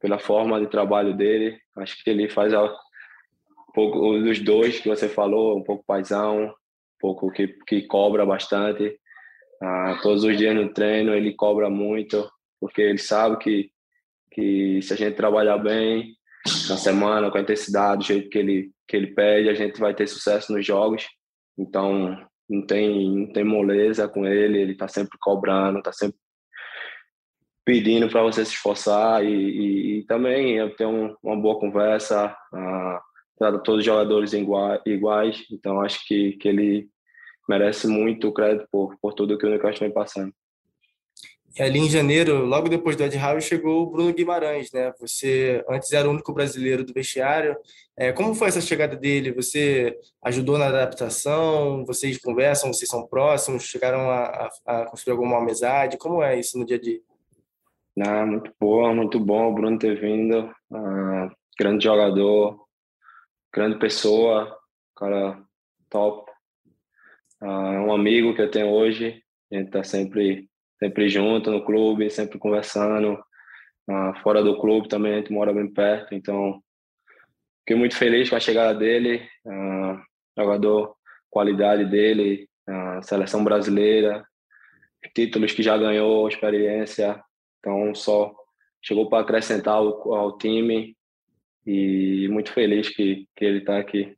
pela 0.00 0.18
forma 0.18 0.60
de 0.60 0.66
trabalho 0.66 1.14
dele. 1.14 1.58
Acho 1.76 2.02
que 2.02 2.10
ele 2.10 2.28
faz 2.28 2.52
a, 2.54 2.64
um 2.64 3.72
pouco 3.74 4.18
dos 4.18 4.38
dois 4.40 4.80
que 4.80 4.88
você 4.88 5.08
falou, 5.08 5.58
um 5.58 5.62
pouco 5.62 5.84
paisão, 5.86 6.46
um 6.46 6.52
pouco 6.98 7.30
que, 7.30 7.48
que 7.66 7.82
cobra 7.82 8.24
bastante. 8.24 8.98
todos 10.02 10.24
os 10.24 10.36
dias 10.36 10.54
no 10.54 10.72
treino 10.72 11.14
ele 11.14 11.34
cobra 11.34 11.68
muito, 11.68 12.30
porque 12.58 12.80
ele 12.80 12.98
sabe 12.98 13.36
que, 13.38 13.70
que 14.30 14.80
se 14.82 14.94
a 14.94 14.96
gente 14.96 15.16
trabalhar 15.16 15.58
bem, 15.58 16.14
na 16.70 16.76
semana, 16.76 17.30
com 17.30 17.38
a 17.38 17.40
intensidade, 17.40 17.98
do 17.98 18.04
jeito 18.04 18.30
que 18.30 18.38
ele, 18.38 18.70
que 18.88 18.96
ele 18.96 19.08
pede, 19.08 19.48
a 19.48 19.54
gente 19.54 19.78
vai 19.78 19.94
ter 19.94 20.06
sucesso 20.06 20.52
nos 20.52 20.64
jogos. 20.64 21.06
Então, 21.58 22.16
não 22.48 22.66
tem, 22.66 23.10
não 23.10 23.32
tem 23.32 23.44
moleza 23.44 24.08
com 24.08 24.26
ele, 24.26 24.58
ele 24.58 24.72
está 24.72 24.88
sempre 24.88 25.16
cobrando, 25.20 25.78
está 25.78 25.92
sempre 25.92 26.18
pedindo 27.64 28.08
para 28.08 28.22
você 28.22 28.44
se 28.44 28.54
esforçar 28.54 29.24
e, 29.24 29.28
e, 29.28 29.98
e 29.98 30.06
também 30.06 30.68
ter 30.74 30.86
um, 30.86 31.14
uma 31.22 31.36
boa 31.36 31.60
conversa, 31.60 32.34
uh, 32.52 32.98
trata 33.38 33.62
todos 33.62 33.80
os 33.80 33.84
jogadores 33.84 34.32
iguais, 34.32 35.44
então 35.52 35.80
acho 35.80 36.04
que, 36.06 36.32
que 36.32 36.48
ele 36.48 36.88
merece 37.48 37.86
muito 37.86 38.32
crédito 38.32 38.66
por, 38.70 38.96
por 39.00 39.14
tudo 39.14 39.38
que 39.38 39.46
o 39.46 39.50
Newcastle 39.50 39.86
vem 39.86 39.94
passando. 39.94 40.32
E 41.58 41.62
ali 41.62 41.80
em 41.80 41.90
janeiro, 41.90 42.44
logo 42.44 42.68
depois 42.68 42.94
do 42.94 43.02
Ed 43.02 43.16
Howe, 43.18 43.40
chegou 43.40 43.82
o 43.82 43.90
Bruno 43.90 44.14
Guimarães, 44.14 44.70
né? 44.72 44.92
Você 45.00 45.64
antes 45.68 45.92
era 45.92 46.08
o 46.08 46.12
único 46.12 46.32
brasileiro 46.32 46.84
do 46.84 46.92
vestiário. 46.92 47.56
É, 47.96 48.12
como 48.12 48.34
foi 48.34 48.48
essa 48.48 48.60
chegada 48.60 48.94
dele? 48.94 49.32
Você 49.32 49.98
ajudou 50.22 50.56
na 50.56 50.68
adaptação? 50.68 51.84
Vocês 51.84 52.18
conversam? 52.18 52.72
Vocês 52.72 52.88
são 52.88 53.06
próximos? 53.06 53.64
Chegaram 53.64 54.08
a, 54.08 54.48
a, 54.64 54.82
a 54.82 54.86
construir 54.86 55.12
alguma 55.12 55.38
amizade? 55.38 55.98
Como 55.98 56.22
é 56.22 56.38
isso 56.38 56.56
no 56.56 56.64
dia 56.64 56.76
a 56.76 56.80
dia? 56.80 57.00
Ah, 57.98 58.24
muito 58.24 58.52
boa, 58.58 58.94
muito 58.94 59.18
bom 59.18 59.50
o 59.50 59.54
Bruno 59.54 59.78
ter 59.78 60.00
vindo. 60.00 60.54
Ah, 60.72 61.30
grande 61.58 61.84
jogador, 61.84 62.64
grande 63.52 63.78
pessoa, 63.78 64.56
cara 64.96 65.42
top. 65.90 66.30
Ah, 67.40 67.82
um 67.82 67.92
amigo 67.92 68.34
que 68.34 68.42
eu 68.42 68.50
tenho 68.50 68.68
hoje. 68.68 69.20
A 69.52 69.56
gente 69.56 69.70
tá 69.70 69.82
sempre 69.82 70.49
sempre 70.82 71.08
junto 71.08 71.50
no 71.50 71.64
clube, 71.64 72.10
sempre 72.10 72.38
conversando. 72.38 73.22
Uh, 73.88 74.18
fora 74.22 74.42
do 74.42 74.58
clube 74.58 74.88
também, 74.88 75.14
a 75.14 75.16
gente 75.18 75.32
mora 75.32 75.52
bem 75.52 75.70
perto, 75.72 76.14
então 76.14 76.62
fiquei 77.60 77.76
muito 77.76 77.96
feliz 77.96 78.30
com 78.30 78.36
a 78.36 78.40
chegada 78.40 78.78
dele, 78.78 79.28
uh, 79.44 80.00
jogador, 80.38 80.94
qualidade 81.28 81.84
dele, 81.84 82.48
uh, 82.68 83.02
seleção 83.02 83.42
brasileira, 83.42 84.24
títulos 85.14 85.52
que 85.52 85.62
já 85.62 85.76
ganhou, 85.76 86.28
experiência, 86.28 87.20
então 87.58 87.94
só 87.94 88.32
chegou 88.82 89.08
para 89.08 89.22
acrescentar 89.22 89.74
ao, 89.74 90.14
ao, 90.14 90.38
time 90.38 90.96
e 91.66 92.28
muito 92.30 92.52
feliz 92.52 92.88
que, 92.88 93.26
que 93.34 93.44
ele 93.44 93.58
está 93.58 93.78
aqui 93.78 94.16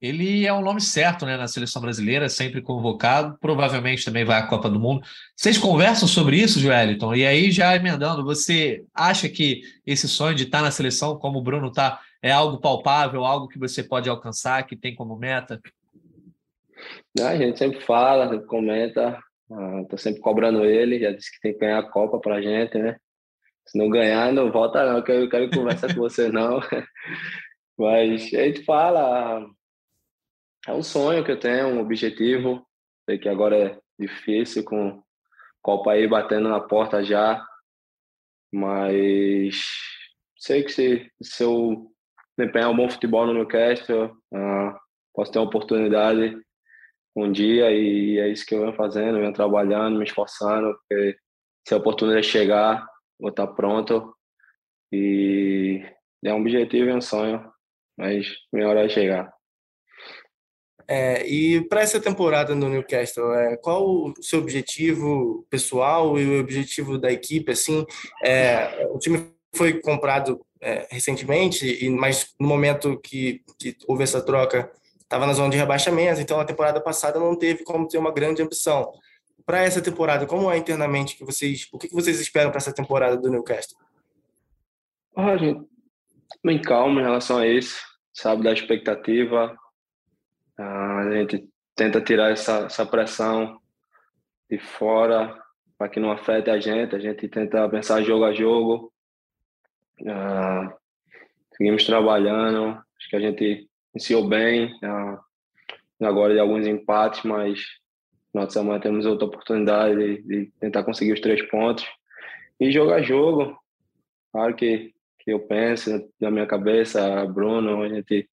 ele 0.00 0.46
é 0.46 0.52
o 0.52 0.62
nome 0.62 0.80
certo 0.80 1.26
né, 1.26 1.36
na 1.36 1.46
seleção 1.46 1.82
brasileira, 1.82 2.28
sempre 2.28 2.62
convocado, 2.62 3.36
provavelmente 3.38 4.04
também 4.04 4.24
vai 4.24 4.38
à 4.38 4.46
Copa 4.46 4.70
do 4.70 4.80
Mundo. 4.80 5.06
Vocês 5.36 5.58
conversam 5.58 6.08
sobre 6.08 6.38
isso, 6.38 6.58
Joeliton? 6.58 7.14
E 7.14 7.26
aí, 7.26 7.50
já 7.50 7.76
emendando, 7.76 8.24
você 8.24 8.82
acha 8.94 9.28
que 9.28 9.60
esse 9.86 10.08
sonho 10.08 10.34
de 10.34 10.44
estar 10.44 10.62
na 10.62 10.70
seleção, 10.70 11.18
como 11.18 11.38
o 11.38 11.42
Bruno 11.42 11.68
está, 11.68 12.00
é 12.22 12.30
algo 12.30 12.58
palpável, 12.58 13.24
algo 13.24 13.48
que 13.48 13.58
você 13.58 13.82
pode 13.82 14.08
alcançar, 14.08 14.66
que 14.66 14.74
tem 14.74 14.94
como 14.94 15.16
meta? 15.16 15.60
A 17.20 17.36
gente 17.36 17.58
sempre 17.58 17.80
fala, 17.80 18.28
sempre 18.28 18.46
comenta, 18.46 19.18
estou 19.82 19.96
uh, 19.96 19.98
sempre 19.98 20.20
cobrando 20.20 20.64
ele, 20.64 20.98
já 20.98 21.12
disse 21.12 21.30
que 21.30 21.40
tem 21.40 21.52
que 21.52 21.58
ganhar 21.58 21.78
a 21.78 21.90
Copa 21.90 22.18
para 22.18 22.36
a 22.36 22.42
gente, 22.42 22.78
né? 22.78 22.96
Se 23.66 23.76
não 23.76 23.90
ganhar, 23.90 24.32
não 24.32 24.50
volta 24.50 24.90
não, 24.90 25.02
que 25.02 25.12
eu 25.12 25.28
quero 25.28 25.50
conversar 25.50 25.94
com 25.94 26.00
você 26.00 26.30
não. 26.30 26.60
Mas 27.78 28.34
a 28.34 28.46
gente 28.46 28.64
fala, 28.64 29.46
é 30.66 30.72
um 30.72 30.82
sonho 30.82 31.24
que 31.24 31.30
eu 31.30 31.40
tenho, 31.40 31.68
um 31.68 31.80
objetivo. 31.80 32.66
Sei 33.08 33.18
que 33.18 33.28
agora 33.28 33.56
é 33.56 33.80
difícil 33.98 34.64
com 34.64 35.02
Copa 35.62 35.92
aí 35.92 36.06
batendo 36.06 36.48
na 36.48 36.60
porta 36.60 37.04
já, 37.04 37.44
mas 38.52 39.62
sei 40.38 40.62
que 40.62 40.72
se, 40.72 41.12
se 41.22 41.42
eu 41.42 41.92
desempenhar 42.36 42.70
um 42.70 42.76
bom 42.76 42.88
futebol 42.88 43.26
no 43.26 43.34
Newcastle, 43.34 44.06
uh, 44.32 44.74
posso 45.14 45.30
ter 45.30 45.38
uma 45.38 45.48
oportunidade 45.48 46.40
um 47.14 47.30
dia 47.30 47.70
e 47.70 48.18
é 48.18 48.28
isso 48.28 48.46
que 48.46 48.54
eu 48.54 48.60
venho 48.60 48.72
fazendo, 48.72 49.18
venho 49.18 49.32
trabalhando, 49.34 49.98
me 49.98 50.04
esforçando, 50.04 50.74
porque 50.78 51.18
se 51.66 51.74
a 51.74 51.76
oportunidade 51.76 52.26
chegar, 52.26 52.86
vou 53.18 53.28
estar 53.28 53.48
pronto 53.48 54.16
e 54.90 55.84
é 56.24 56.32
um 56.32 56.40
objetivo 56.40 56.88
e 56.88 56.94
um 56.94 57.02
sonho 57.02 57.52
mas 57.98 58.26
minha 58.50 58.66
hora 58.66 58.80
vai 58.80 58.88
chegar. 58.88 59.30
É, 60.92 61.24
e 61.24 61.60
para 61.68 61.82
essa 61.82 62.00
temporada 62.00 62.52
no 62.52 62.68
Newcastle, 62.68 63.32
é, 63.32 63.56
qual 63.56 63.86
o 63.86 64.14
seu 64.20 64.40
objetivo 64.40 65.46
pessoal 65.48 66.18
e 66.18 66.26
o 66.26 66.40
objetivo 66.40 66.98
da 66.98 67.12
equipe? 67.12 67.52
Assim, 67.52 67.86
é, 68.24 68.88
o 68.90 68.98
time 68.98 69.30
foi 69.54 69.74
comprado 69.74 70.44
é, 70.60 70.88
recentemente, 70.90 71.64
e, 71.64 71.88
mas 71.88 72.34
no 72.40 72.48
momento 72.48 72.98
que, 72.98 73.40
que 73.56 73.76
houve 73.86 74.02
essa 74.02 74.20
troca, 74.20 74.68
estava 75.00 75.28
na 75.28 75.32
zona 75.32 75.50
de 75.50 75.56
rebaixamento, 75.56 76.20
então 76.20 76.40
a 76.40 76.44
temporada 76.44 76.80
passada 76.80 77.20
não 77.20 77.36
teve 77.36 77.62
como 77.62 77.86
ter 77.86 77.98
uma 77.98 78.12
grande 78.12 78.42
ambição. 78.42 78.92
Para 79.46 79.62
essa 79.62 79.80
temporada, 79.80 80.26
como 80.26 80.50
é 80.50 80.58
internamente 80.58 81.16
que 81.16 81.24
vocês, 81.24 81.68
o 81.72 81.78
que 81.78 81.86
vocês 81.94 82.18
esperam 82.18 82.50
para 82.50 82.58
essa 82.58 82.74
temporada 82.74 83.16
do 83.16 83.30
Newcastle? 83.30 83.78
Ah, 85.14 85.36
gente, 85.36 85.64
bem 86.44 86.60
calmo 86.60 86.98
em 86.98 87.04
relação 87.04 87.38
a 87.38 87.46
isso, 87.46 87.80
sabe 88.12 88.42
da 88.42 88.52
expectativa, 88.52 89.56
a 90.62 91.10
gente 91.12 91.48
tenta 91.74 92.00
tirar 92.00 92.30
essa, 92.30 92.66
essa 92.66 92.84
pressão 92.84 93.58
de 94.50 94.58
fora 94.58 95.40
para 95.78 95.88
que 95.88 95.98
não 95.98 96.10
afete 96.10 96.50
a 96.50 96.60
gente. 96.60 96.94
A 96.94 96.98
gente 96.98 97.26
tenta 97.28 97.68
pensar 97.68 98.02
jogo 98.02 98.24
a 98.24 98.34
jogo. 98.34 98.92
Uh, 100.02 100.70
seguimos 101.56 101.86
trabalhando. 101.86 102.82
Acho 102.98 103.08
que 103.08 103.16
a 103.16 103.20
gente 103.20 103.68
iniciou 103.94 104.28
bem. 104.28 104.74
Uh, 104.84 105.18
agora 106.04 106.34
de 106.34 106.40
alguns 106.40 106.66
empates, 106.66 107.22
mas 107.22 107.60
no 108.32 108.42
final 108.42 108.50
semana 108.50 108.80
temos 108.80 109.06
outra 109.06 109.26
oportunidade 109.26 109.96
de, 109.96 110.22
de, 110.22 110.52
tentar 110.60 110.84
conseguir 110.84 111.12
os 111.12 111.20
três 111.20 111.42
pontos. 111.48 111.86
E 112.58 112.70
jogar 112.70 113.02
jogo. 113.02 113.58
Claro 114.32 114.54
que, 114.54 114.92
que 115.18 115.32
eu 115.32 115.40
penso 115.40 116.08
na 116.20 116.30
minha 116.30 116.46
cabeça, 116.46 117.24
Bruno, 117.26 117.82
a 117.82 117.88
gente 117.88 118.28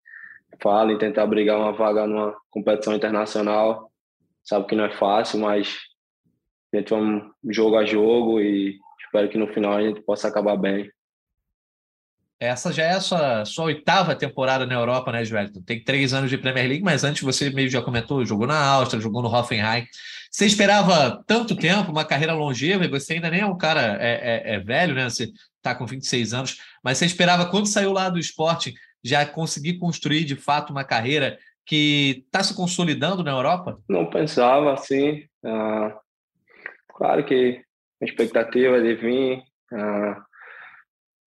fala 0.61 0.91
em 0.91 0.97
tentar 0.97 1.25
brigar 1.25 1.57
uma 1.57 1.71
vaga 1.71 2.07
numa 2.07 2.35
competição 2.49 2.95
internacional. 2.95 3.91
Sabe 4.43 4.65
que 4.67 4.75
não 4.75 4.85
é 4.85 4.95
fácil, 4.95 5.39
mas 5.39 5.77
a 6.73 6.77
gente 6.77 6.89
vamos 6.89 7.23
jogo 7.49 7.77
a 7.77 7.85
jogo 7.85 8.39
e 8.39 8.77
espero 9.03 9.29
que 9.29 9.37
no 9.37 9.47
final 9.53 9.73
a 9.73 9.81
gente 9.81 10.01
possa 10.01 10.27
acabar 10.27 10.57
bem. 10.57 10.89
Essa 12.39 12.71
já 12.71 12.83
é 12.83 12.91
a 12.91 13.01
sua, 13.01 13.45
sua 13.45 13.65
oitava 13.65 14.15
temporada 14.15 14.63
na 14.63 14.75
Europa, 14.75 15.11
né, 15.11 15.25
Joelito? 15.25 15.59
Tem 15.63 15.83
três 15.83 16.13
anos 16.13 16.29
de 16.29 16.37
Premier 16.37 16.67
League, 16.67 16.83
mas 16.83 17.03
antes 17.03 17.23
você 17.23 17.49
meio 17.49 17.67
já 17.67 17.81
comentou, 17.81 18.23
jogou 18.23 18.45
na 18.45 18.63
Áustria, 18.63 19.01
jogou 19.01 19.23
no 19.23 19.33
Hoffenheim. 19.33 19.87
Você 20.29 20.45
esperava 20.45 21.23
tanto 21.25 21.55
tempo, 21.55 21.91
uma 21.91 22.05
carreira 22.05 22.35
longeva, 22.35 22.85
e 22.85 22.89
você 22.89 23.13
ainda 23.13 23.31
nem 23.31 23.41
é 23.41 23.45
um 23.45 23.57
cara 23.57 23.97
é, 23.99 24.51
é, 24.51 24.55
é 24.55 24.59
velho, 24.59 24.93
né? 24.93 25.09
Você 25.09 25.31
está 25.55 25.73
com 25.73 25.87
26 25.87 26.33
anos, 26.33 26.57
mas 26.83 26.99
você 26.99 27.05
esperava, 27.05 27.47
quando 27.47 27.65
saiu 27.65 27.91
lá 27.91 28.07
do 28.07 28.19
esporte, 28.19 28.75
já 29.03 29.25
conseguir 29.25 29.77
construir 29.77 30.23
de 30.23 30.35
fato 30.35 30.71
uma 30.71 30.83
carreira 30.83 31.37
que 31.65 32.23
está 32.25 32.43
se 32.43 32.55
consolidando 32.55 33.23
na 33.23 33.31
Europa? 33.31 33.79
Não 33.89 34.09
pensava 34.09 34.73
assim. 34.73 35.27
Ah, 35.43 35.99
claro 36.89 37.25
que 37.25 37.61
a 38.01 38.05
expectativa 38.05 38.81
de 38.81 38.95
vir 38.95 39.43
ah, 39.73 40.23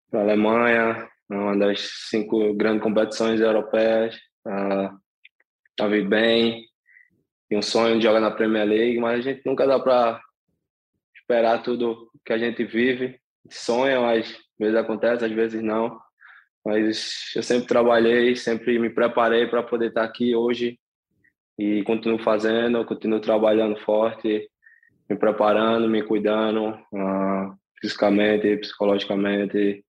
para 0.09 0.19
a 0.19 0.23
Alemanha, 0.23 1.09
uma 1.29 1.57
das 1.57 1.81
cinco 2.09 2.53
grandes 2.53 2.81
competições 2.81 3.39
europeias, 3.39 4.17
ah, 4.47 4.95
vir 5.87 6.07
bem, 6.07 6.65
e 7.49 7.57
um 7.57 7.61
sonho 7.61 7.97
de 7.97 8.03
jogar 8.03 8.19
na 8.19 8.31
Premier 8.31 8.65
League, 8.65 8.99
mas 8.99 9.19
a 9.19 9.21
gente 9.21 9.41
nunca 9.45 9.65
dá 9.65 9.79
para 9.79 10.21
esperar 11.15 11.63
tudo 11.63 12.09
que 12.25 12.33
a 12.33 12.37
gente 12.37 12.63
vive. 12.63 13.19
Sonha, 13.49 13.99
mas 13.99 14.27
às 14.27 14.37
vezes 14.59 14.75
acontece, 14.75 15.25
às 15.25 15.31
vezes 15.31 15.63
não. 15.63 15.99
Mas 16.65 17.31
eu 17.35 17.43
sempre 17.43 17.67
trabalhei, 17.67 18.35
sempre 18.35 18.77
me 18.77 18.89
preparei 18.89 19.47
para 19.47 19.63
poder 19.63 19.87
estar 19.87 20.03
aqui 20.03 20.35
hoje 20.35 20.79
e 21.57 21.83
continuo 21.83 22.19
fazendo, 22.19 22.85
continuo 22.85 23.19
trabalhando 23.19 23.77
forte, 23.79 24.49
me 25.09 25.17
preparando, 25.17 25.89
me 25.89 26.03
cuidando 26.03 26.69
uh, 26.69 27.53
fisicamente, 27.81 28.57
psicologicamente. 28.57 29.83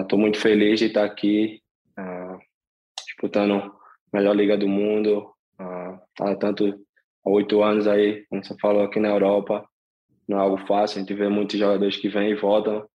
Estou 0.00 0.18
uh, 0.18 0.20
muito 0.20 0.38
feliz 0.38 0.80
de 0.80 0.86
estar 0.86 1.04
aqui 1.04 1.60
uh, 1.98 2.38
disputando 3.06 3.54
a 3.54 3.72
melhor 4.12 4.34
liga 4.34 4.56
do 4.56 4.68
mundo. 4.68 5.30
há 5.58 6.34
tanto 6.36 6.66
há 7.24 7.30
oito 7.30 7.62
anos 7.62 7.86
aí, 7.86 8.26
como 8.28 8.44
você 8.44 8.56
falou 8.60 8.82
aqui 8.82 8.98
na 8.98 9.08
Europa, 9.08 9.64
não 10.28 10.38
é 10.38 10.40
algo 10.40 10.58
fácil. 10.66 10.98
A 10.98 11.00
gente 11.00 11.14
vê 11.14 11.28
muitos 11.28 11.58
jogadores 11.58 11.96
que 11.96 12.08
vêm 12.08 12.30
e 12.30 12.34
voltam 12.34 12.86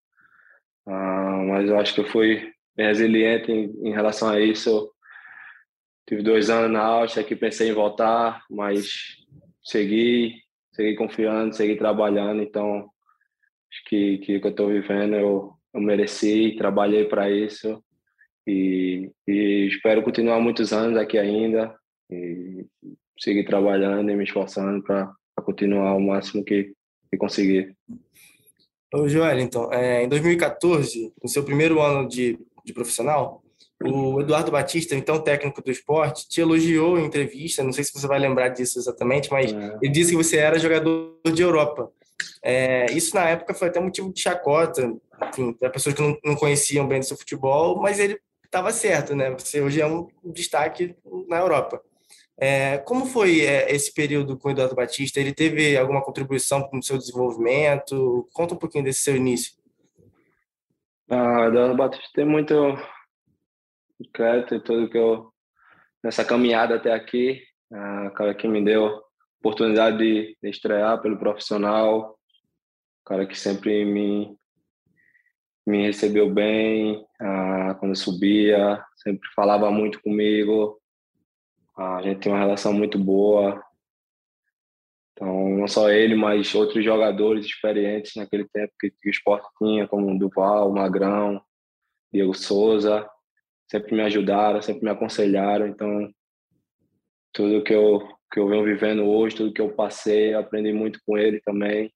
ah, 0.87 1.43
mas 1.47 1.69
eu 1.69 1.79
acho 1.79 1.95
que 1.95 2.01
eu 2.01 2.07
fui 2.07 2.53
resiliente 2.77 3.51
em, 3.51 3.89
em, 3.89 3.93
relação 3.93 4.29
a 4.29 4.41
isso. 4.41 4.91
Tive 6.09 6.23
dois 6.23 6.51
anos 6.51 6.71
na 6.71 6.83
Áustria 6.83 7.25
que 7.25 7.35
pensei 7.35 7.71
em 7.71 7.75
voltar, 7.75 8.45
mas 8.49 9.17
segui, 9.65 10.35
segui 10.73 10.95
confiando, 10.95 11.55
segui 11.55 11.77
trabalhando. 11.77 12.43
Então, 12.43 12.89
acho 13.73 13.85
que 13.87 14.19
que, 14.19 14.41
que 14.41 14.47
eu 14.47 14.51
estou 14.51 14.69
vivendo 14.69 15.15
eu, 15.15 15.53
eu 15.75 15.81
mereci, 15.81 16.55
trabalhei 16.57 17.07
para 17.07 17.31
isso 17.31 17.83
e, 18.47 19.11
e 19.27 19.67
espero 19.67 20.03
continuar 20.03 20.39
muitos 20.41 20.73
anos 20.73 20.97
aqui 20.97 21.19
ainda 21.19 21.75
e 22.09 22.65
seguir 23.19 23.45
trabalhando 23.45 24.11
e 24.11 24.15
me 24.15 24.23
esforçando 24.23 24.83
para 24.85 25.13
continuar 25.43 25.97
o 25.97 26.01
máximo 26.01 26.45
que, 26.45 26.73
que 27.11 27.17
conseguir. 27.19 27.75
Ô, 28.97 29.09
Joel, 29.09 29.39
então, 29.41 29.71
é, 29.73 30.05
em 30.05 30.09
2014, 30.09 31.13
no 31.23 31.29
seu 31.29 31.45
primeiro 31.45 31.83
ano 31.83 32.09
de, 32.09 32.39
de 32.65 32.73
profissional, 32.73 33.43
o 33.83 34.23
Eduardo 34.23 34.51
Batista, 34.51 34.95
então 34.95 35.21
técnico 35.21 35.63
do 35.63 35.71
esporte, 35.71 36.27
te 36.27 36.41
elogiou 36.41 36.99
em 36.99 37.05
entrevista, 37.05 37.63
não 37.63 37.73
sei 37.73 37.85
se 37.85 37.93
você 37.93 38.07
vai 38.07 38.19
lembrar 38.19 38.49
disso 38.49 38.79
exatamente, 38.79 39.31
mas 39.31 39.53
é. 39.53 39.79
ele 39.83 39.93
disse 39.93 40.13
que 40.13 40.17
você 40.17 40.39
era 40.39 40.59
jogador 40.59 41.15
de 41.31 41.43
Europa. 41.43 41.91
É, 42.43 42.87
isso 42.93 43.15
na 43.15 43.29
época 43.29 43.53
foi 43.53 43.69
até 43.69 43.79
motivo 43.79 44.11
de 44.11 44.21
chacota, 44.21 44.91
enfim, 45.29 45.53
para 45.53 45.69
pessoas 45.69 45.95
que 45.95 46.01
não, 46.01 46.17
não 46.25 46.35
conheciam 46.35 46.89
bem 46.89 47.01
do 47.01 47.07
seu 47.07 47.19
futebol, 47.19 47.77
mas 47.79 47.99
ele 47.99 48.19
estava 48.43 48.73
certo, 48.73 49.15
né? 49.15 49.31
Você 49.33 49.61
hoje 49.61 49.81
é 49.81 49.87
um 49.87 50.09
destaque 50.25 50.97
na 51.29 51.39
Europa. 51.39 51.83
É, 52.39 52.79
como 52.79 53.07
foi 53.07 53.41
é, 53.41 53.75
esse 53.75 53.93
período 53.95 54.37
com 54.37 54.49
o 54.49 54.51
Eduardo 54.51 54.75
Batista? 54.75 55.19
Ele 55.19 55.33
teve 55.33 55.77
alguma 55.77 56.05
contribuição 56.05 56.69
para 56.69 56.79
o 56.79 56.83
seu 56.83 56.99
desenvolvimento? 56.99 58.29
Conta 58.33 58.55
um 58.55 58.59
pouquinho 58.59 58.85
desse 58.85 59.01
seu 59.01 59.17
início. 59.17 59.57
Ah, 61.09 61.47
Eduardo 61.47 61.77
Batista 61.77 62.09
tem 62.15 62.27
muito 62.27 62.55
crédito 64.13 64.55
em 64.55 64.61
tudo 64.61 64.91
que 64.91 64.99
eu 64.99 65.33
nessa 66.03 66.25
caminhada 66.25 66.77
até 66.77 66.93
aqui, 66.93 67.43
ah, 67.73 68.11
cara 68.11 68.35
que 68.35 68.47
me 68.47 68.63
deu 68.63 69.03
oportunidade 69.41 69.99
de, 69.99 70.37
de 70.43 70.49
estrear 70.49 71.01
pelo 71.01 71.19
profissional, 71.19 72.19
cara 73.05 73.27
que 73.27 73.39
sempre 73.39 73.85
me 73.85 74.37
me 75.67 75.85
recebeu 75.85 76.33
bem 76.33 77.05
ah, 77.21 77.75
quando 77.81 77.93
eu 77.93 77.97
subia, 77.97 78.85
sempre 79.03 79.29
falava 79.35 79.69
muito 79.71 80.01
comigo, 80.01 80.81
a 81.77 82.01
gente 82.03 82.21
tem 82.21 82.33
uma 82.33 82.41
relação 82.41 82.73
muito 82.73 82.99
boa. 82.99 83.63
Então, 85.13 85.49
não 85.51 85.69
só 85.69 85.91
ele, 85.91 86.15
mas 86.15 86.55
outros 86.55 86.85
jogadores 86.85 87.45
experientes 87.45 88.15
naquele 88.17 88.47
tempo 88.49 88.73
que, 88.79 88.93
o 89.05 89.11
esporte 89.11 89.49
tinha, 89.59 89.87
como 89.87 90.19
Duval, 90.19 90.73
Magrão, 90.73 91.41
Diego 92.13 92.35
Souza, 92.35 93.09
sempre 93.71 93.95
me 93.95 94.03
ajudaram, 94.03 94.61
sempre 94.63 94.85
me 94.85 94.91
aconselharam. 94.91 95.67
Então, 95.67 96.11
tudo 97.33 97.63
que 97.63 97.75
eu, 97.75 98.01
que 98.33 98.41
eu 98.41 98.49
venho 98.49 98.65
vivendo 98.65 99.05
hoje, 99.05 99.37
tudo 99.37 99.53
que 99.53 99.61
eu 99.61 99.75
passei, 99.75 100.35
eu 100.35 100.41
aprendi 100.41 100.73
muito 100.73 101.01
com 101.07 101.17
ele 101.17 101.41
também. 101.41 101.93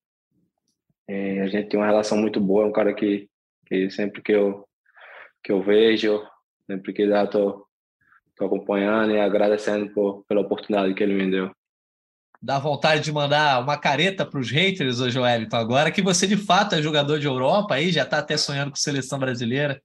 E 1.08 1.40
a 1.40 1.46
gente 1.46 1.68
tem 1.68 1.80
uma 1.80 1.86
relação 1.86 2.16
muito 2.16 2.40
boa, 2.40 2.64
é 2.64 2.68
um 2.68 2.72
cara 2.72 2.94
que, 2.94 3.28
que 3.66 3.90
sempre 3.90 4.22
que 4.22 4.32
eu, 4.32 4.66
que 5.42 5.52
eu 5.52 5.62
vejo, 5.62 6.22
sempre 6.66 6.92
que 6.92 7.06
dá, 7.06 7.26
tô, 7.26 7.66
Estou 8.40 8.56
acompanhando 8.56 9.12
e 9.12 9.20
agradecendo 9.20 9.92
por, 9.92 10.24
pela 10.26 10.40
oportunidade 10.40 10.94
que 10.94 11.02
ele 11.02 11.12
me 11.12 11.30
deu. 11.30 11.54
Dá 12.40 12.58
vontade 12.58 13.02
de 13.02 13.12
mandar 13.12 13.62
uma 13.62 13.78
careta 13.78 14.24
para 14.24 14.40
os 14.40 14.50
haters, 14.50 14.98
ô 14.98 15.10
Joelito, 15.10 15.54
agora 15.54 15.92
que 15.92 16.00
você 16.00 16.26
de 16.26 16.38
fato 16.38 16.74
é 16.74 16.80
jogador 16.80 17.18
de 17.18 17.26
Europa 17.26 17.74
aí, 17.74 17.92
já 17.92 18.02
está 18.02 18.16
até 18.18 18.38
sonhando 18.38 18.70
com 18.70 18.76
seleção 18.76 19.18
brasileira. 19.18 19.78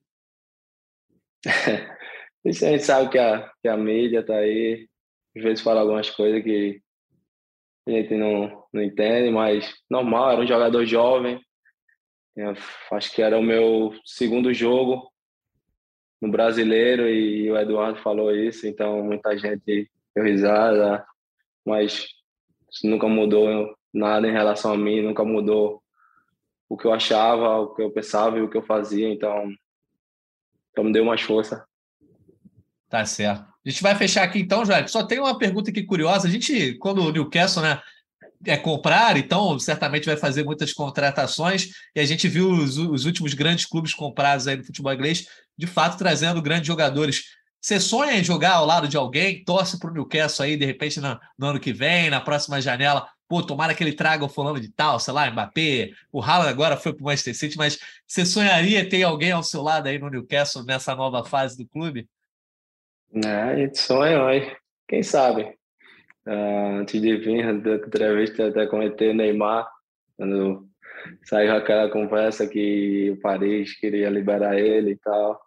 Isso 2.45 2.63
a 2.63 2.69
gente 2.69 2.85
sabe 2.85 3.09
que 3.09 3.17
a, 3.17 3.51
que 3.61 3.67
a 3.67 3.75
mídia 3.75 4.21
está 4.21 4.35
aí, 4.35 4.87
às 5.35 5.43
vezes 5.43 5.61
fala 5.61 5.81
algumas 5.81 6.09
coisas 6.09 6.41
que 6.41 6.81
a 7.89 7.91
gente 7.91 8.15
não, 8.15 8.65
não 8.71 8.81
entende, 8.81 9.29
mas 9.31 9.69
normal, 9.89 10.31
era 10.31 10.41
um 10.41 10.47
jogador 10.47 10.85
jovem. 10.85 11.41
Eu 12.37 12.53
acho 12.93 13.13
que 13.13 13.21
era 13.21 13.37
o 13.37 13.43
meu 13.43 13.93
segundo 14.05 14.53
jogo 14.53 15.11
no 16.21 16.29
brasileiro 16.29 17.07
e 17.07 17.51
o 17.51 17.57
Eduardo 17.57 17.99
falou 18.01 18.33
isso, 18.33 18.67
então 18.67 19.03
muita 19.03 19.37
gente 19.37 19.89
deu 20.15 20.23
risada, 20.23 21.05
mas 21.65 22.07
nunca 22.83 23.07
mudou 23.07 23.75
nada 23.93 24.27
em 24.27 24.31
relação 24.31 24.73
a 24.73 24.77
mim, 24.77 25.01
nunca 25.01 25.23
mudou 25.23 25.81
o 26.67 26.77
que 26.77 26.85
eu 26.85 26.93
achava, 26.93 27.59
o 27.59 27.73
que 27.73 27.81
eu 27.81 27.91
pensava 27.91 28.37
e 28.37 28.41
o 28.41 28.49
que 28.49 28.57
eu 28.57 28.63
fazia, 28.63 29.07
então, 29.07 29.51
então 30.71 30.83
me 30.83 30.91
deu 30.91 31.05
mais 31.05 31.21
força. 31.21 31.65
Tá 32.89 33.05
certo. 33.05 33.43
A 33.65 33.69
gente 33.69 33.81
vai 33.81 33.95
fechar 33.95 34.23
aqui 34.23 34.39
então, 34.39 34.63
Joel. 34.63 34.87
Só 34.87 35.03
tem 35.03 35.19
uma 35.19 35.37
pergunta 35.37 35.71
aqui 35.71 35.83
curiosa. 35.83 36.27
A 36.27 36.31
gente, 36.31 36.75
quando 36.75 37.01
o 37.01 37.11
Newcastle, 37.11 37.63
né, 37.63 37.81
é 38.45 38.55
comprar, 38.55 39.17
então 39.17 39.57
certamente 39.57 40.05
vai 40.05 40.15
fazer 40.15 40.43
muitas 40.43 40.71
contratações. 40.71 41.69
E 41.95 41.99
a 41.99 42.05
gente 42.05 42.27
viu 42.27 42.49
os, 42.49 42.77
os, 42.77 43.05
últimos 43.05 43.33
grandes 43.33 43.65
clubes 43.65 43.93
comprados 43.93 44.47
aí 44.47 44.55
no 44.55 44.63
futebol 44.63 44.93
inglês, 44.93 45.27
de 45.57 45.67
fato, 45.67 45.97
trazendo 45.97 46.41
grandes 46.41 46.67
jogadores. 46.67 47.35
Você 47.61 47.79
sonha 47.79 48.13
em 48.13 48.23
jogar 48.23 48.53
ao 48.53 48.65
lado 48.65 48.87
de 48.87 48.95
alguém? 48.95 49.43
Torce 49.43 49.79
para 49.79 49.89
o 49.89 49.93
Newcastle 49.93 50.45
aí, 50.45 50.55
de 50.55 50.65
repente, 50.65 50.99
no, 50.99 51.19
no, 51.37 51.47
ano 51.47 51.59
que 51.59 51.73
vem, 51.73 52.09
na 52.09 52.21
próxima 52.21 52.61
janela. 52.61 53.07
Pô, 53.27 53.41
tomara 53.41 53.73
que 53.73 53.83
ele 53.83 53.93
traga 53.93 54.23
o 54.23 54.29
fulano 54.29 54.59
de 54.59 54.69
tal, 54.69 54.99
sei 54.99 55.13
lá, 55.13 55.29
Mbappé. 55.31 55.89
O 56.11 56.21
Haaland 56.21 56.49
agora 56.49 56.77
foi 56.77 56.93
para 56.93 57.01
o 57.01 57.05
Manchester 57.05 57.35
City, 57.35 57.57
mas 57.57 57.79
você 58.05 58.23
sonharia 58.23 58.87
ter 58.87 59.01
alguém 59.01 59.31
ao 59.31 59.41
seu 59.41 59.63
lado 59.63 59.87
aí 59.87 59.97
no 59.97 60.11
Newcastle 60.11 60.63
nessa 60.63 60.93
nova 60.93 61.23
fase 61.23 61.57
do 61.57 61.67
clube? 61.67 62.07
É, 63.23 63.41
a 63.41 63.55
gente 63.55 63.79
sonha, 63.79 64.19
mas 64.19 64.55
quem 64.87 65.01
sabe? 65.01 65.43
Uh, 66.27 66.81
antes 66.81 67.01
de 67.01 67.17
vir, 67.17 67.51
da 67.61 67.75
entrevista, 67.75 68.47
até 68.47 68.67
comentei 68.67 69.13
Neymar, 69.13 69.67
quando 70.17 70.67
saiu 71.23 71.55
aquela 71.55 71.89
conversa 71.89 72.47
que 72.47 73.11
o 73.11 73.21
Paris 73.21 73.77
queria 73.79 74.09
liberar 74.09 74.57
ele 74.57 74.91
e 74.91 74.97
tal. 74.97 75.44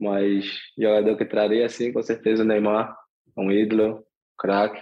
Mas 0.00 0.44
jogador 0.78 1.16
que 1.16 1.24
traria, 1.24 1.68
sim, 1.68 1.92
com 1.92 2.02
certeza 2.02 2.42
o 2.42 2.46
Neymar, 2.46 2.96
um 3.36 3.50
ídolo, 3.50 4.04
craque, 4.38 4.80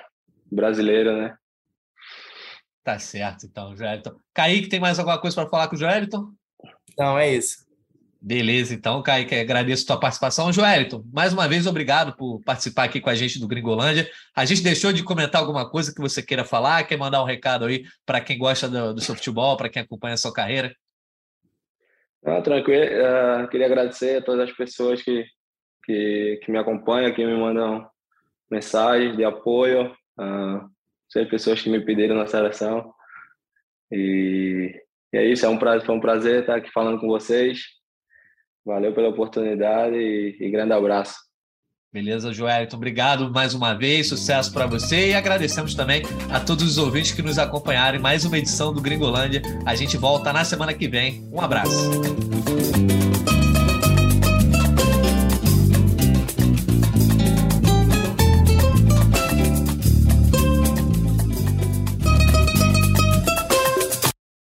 brasileiro, 0.51 1.17
né? 1.17 1.37
Tá 2.85 2.99
certo, 2.99 3.47
então, 3.47 3.75
Joelton. 3.75 4.15
Kaique, 4.33 4.69
tem 4.69 4.79
mais 4.79 4.99
alguma 4.99 5.21
coisa 5.21 5.35
para 5.35 5.49
falar 5.49 5.69
com 5.69 5.75
o 5.75 5.79
Joelton? 5.79 6.33
Não, 6.97 7.19
é 7.19 7.35
isso. 7.35 7.67
Beleza, 8.21 8.75
então, 8.75 9.03
Kaique, 9.03 9.35
agradeço 9.35 9.85
a 9.85 9.87
tua 9.87 10.01
participação. 10.01 10.53
Joelito, 10.53 11.05
mais 11.13 11.33
uma 11.33 11.47
vez, 11.47 11.67
obrigado 11.67 12.17
por 12.17 12.41
participar 12.43 12.85
aqui 12.85 13.01
com 13.01 13.11
a 13.11 13.15
gente 13.15 13.39
do 13.39 13.47
Gringolândia. 13.47 14.11
A 14.35 14.45
gente 14.45 14.63
deixou 14.63 14.93
de 14.93 15.05
comentar 15.05 15.41
alguma 15.41 15.71
coisa 15.71 15.95
que 15.95 16.01
você 16.01 16.23
queira 16.23 16.45
falar, 16.45 16.85
quer 16.85 16.97
mandar 16.97 17.23
um 17.23 17.27
recado 17.27 17.67
aí 17.67 17.85
para 18.05 18.21
quem 18.21 18.37
gosta 18.37 18.69
do, 18.69 18.95
do, 18.95 19.01
seu 19.01 19.15
futebol, 19.15 19.57
para 19.57 19.69
quem 19.69 19.83
acompanha 19.83 20.15
a 20.15 20.17
sua 20.17 20.33
carreira? 20.33 20.75
Ah, 22.29 22.43
tranquilo, 22.43 22.83
uh, 22.83 23.49
queria 23.49 23.67
agradecer 23.67 24.17
a 24.17 24.23
todas 24.23 24.49
as 24.49 24.57
pessoas 24.57 25.01
que, 25.01 25.25
que, 25.85 26.41
que, 26.43 26.51
me 26.51 26.59
acompanham, 26.59 27.15
que 27.15 27.25
me 27.25 27.37
mandam 27.37 27.89
mensagens 28.51 29.17
de 29.17 29.25
apoio, 29.25 29.93
uh, 30.19 30.69
sempre 31.09 31.31
pessoas 31.31 31.63
que 31.63 31.71
me 31.71 31.81
pediram 31.85 32.17
na 32.17 32.27
seleção. 32.27 32.93
E, 33.93 34.75
e 35.13 35.17
é 35.17 35.25
isso, 35.25 35.47
é 35.47 35.49
um 35.49 35.57
prazer, 35.57 35.87
foi 35.87 35.95
um 35.95 36.01
prazer 36.01 36.41
estar 36.41 36.57
aqui 36.57 36.69
falando 36.73 36.99
com 36.99 37.07
vocês. 37.07 37.61
Valeu 38.65 38.93
pela 38.93 39.11
oportunidade 39.11 39.95
e, 39.97 40.37
e 40.41 40.51
grande 40.51 40.73
abraço. 40.73 41.15
Beleza, 41.97 42.31
Joelito, 42.31 42.77
obrigado 42.77 43.31
mais 43.31 43.55
uma 43.55 43.73
vez, 43.73 44.11
sucesso 44.11 44.53
para 44.53 44.67
você 44.67 45.13
e 45.13 45.15
agradecemos 45.15 45.75
também 45.75 46.03
a 46.29 46.39
todos 46.39 46.63
os 46.63 46.77
ouvintes 46.77 47.13
que 47.13 47.23
nos 47.23 47.39
acompanharam 47.39 47.97
em 47.97 48.03
mais 48.03 48.23
uma 48.27 48.37
edição 48.37 48.71
do 48.71 48.83
Gringolândia. 48.83 49.41
A 49.65 49.75
gente 49.75 49.97
volta 49.97 50.31
na 50.31 50.45
semana 50.45 50.75
que 50.75 50.87
vem. 50.87 51.27
Um 51.33 51.41
abraço. 51.41 51.91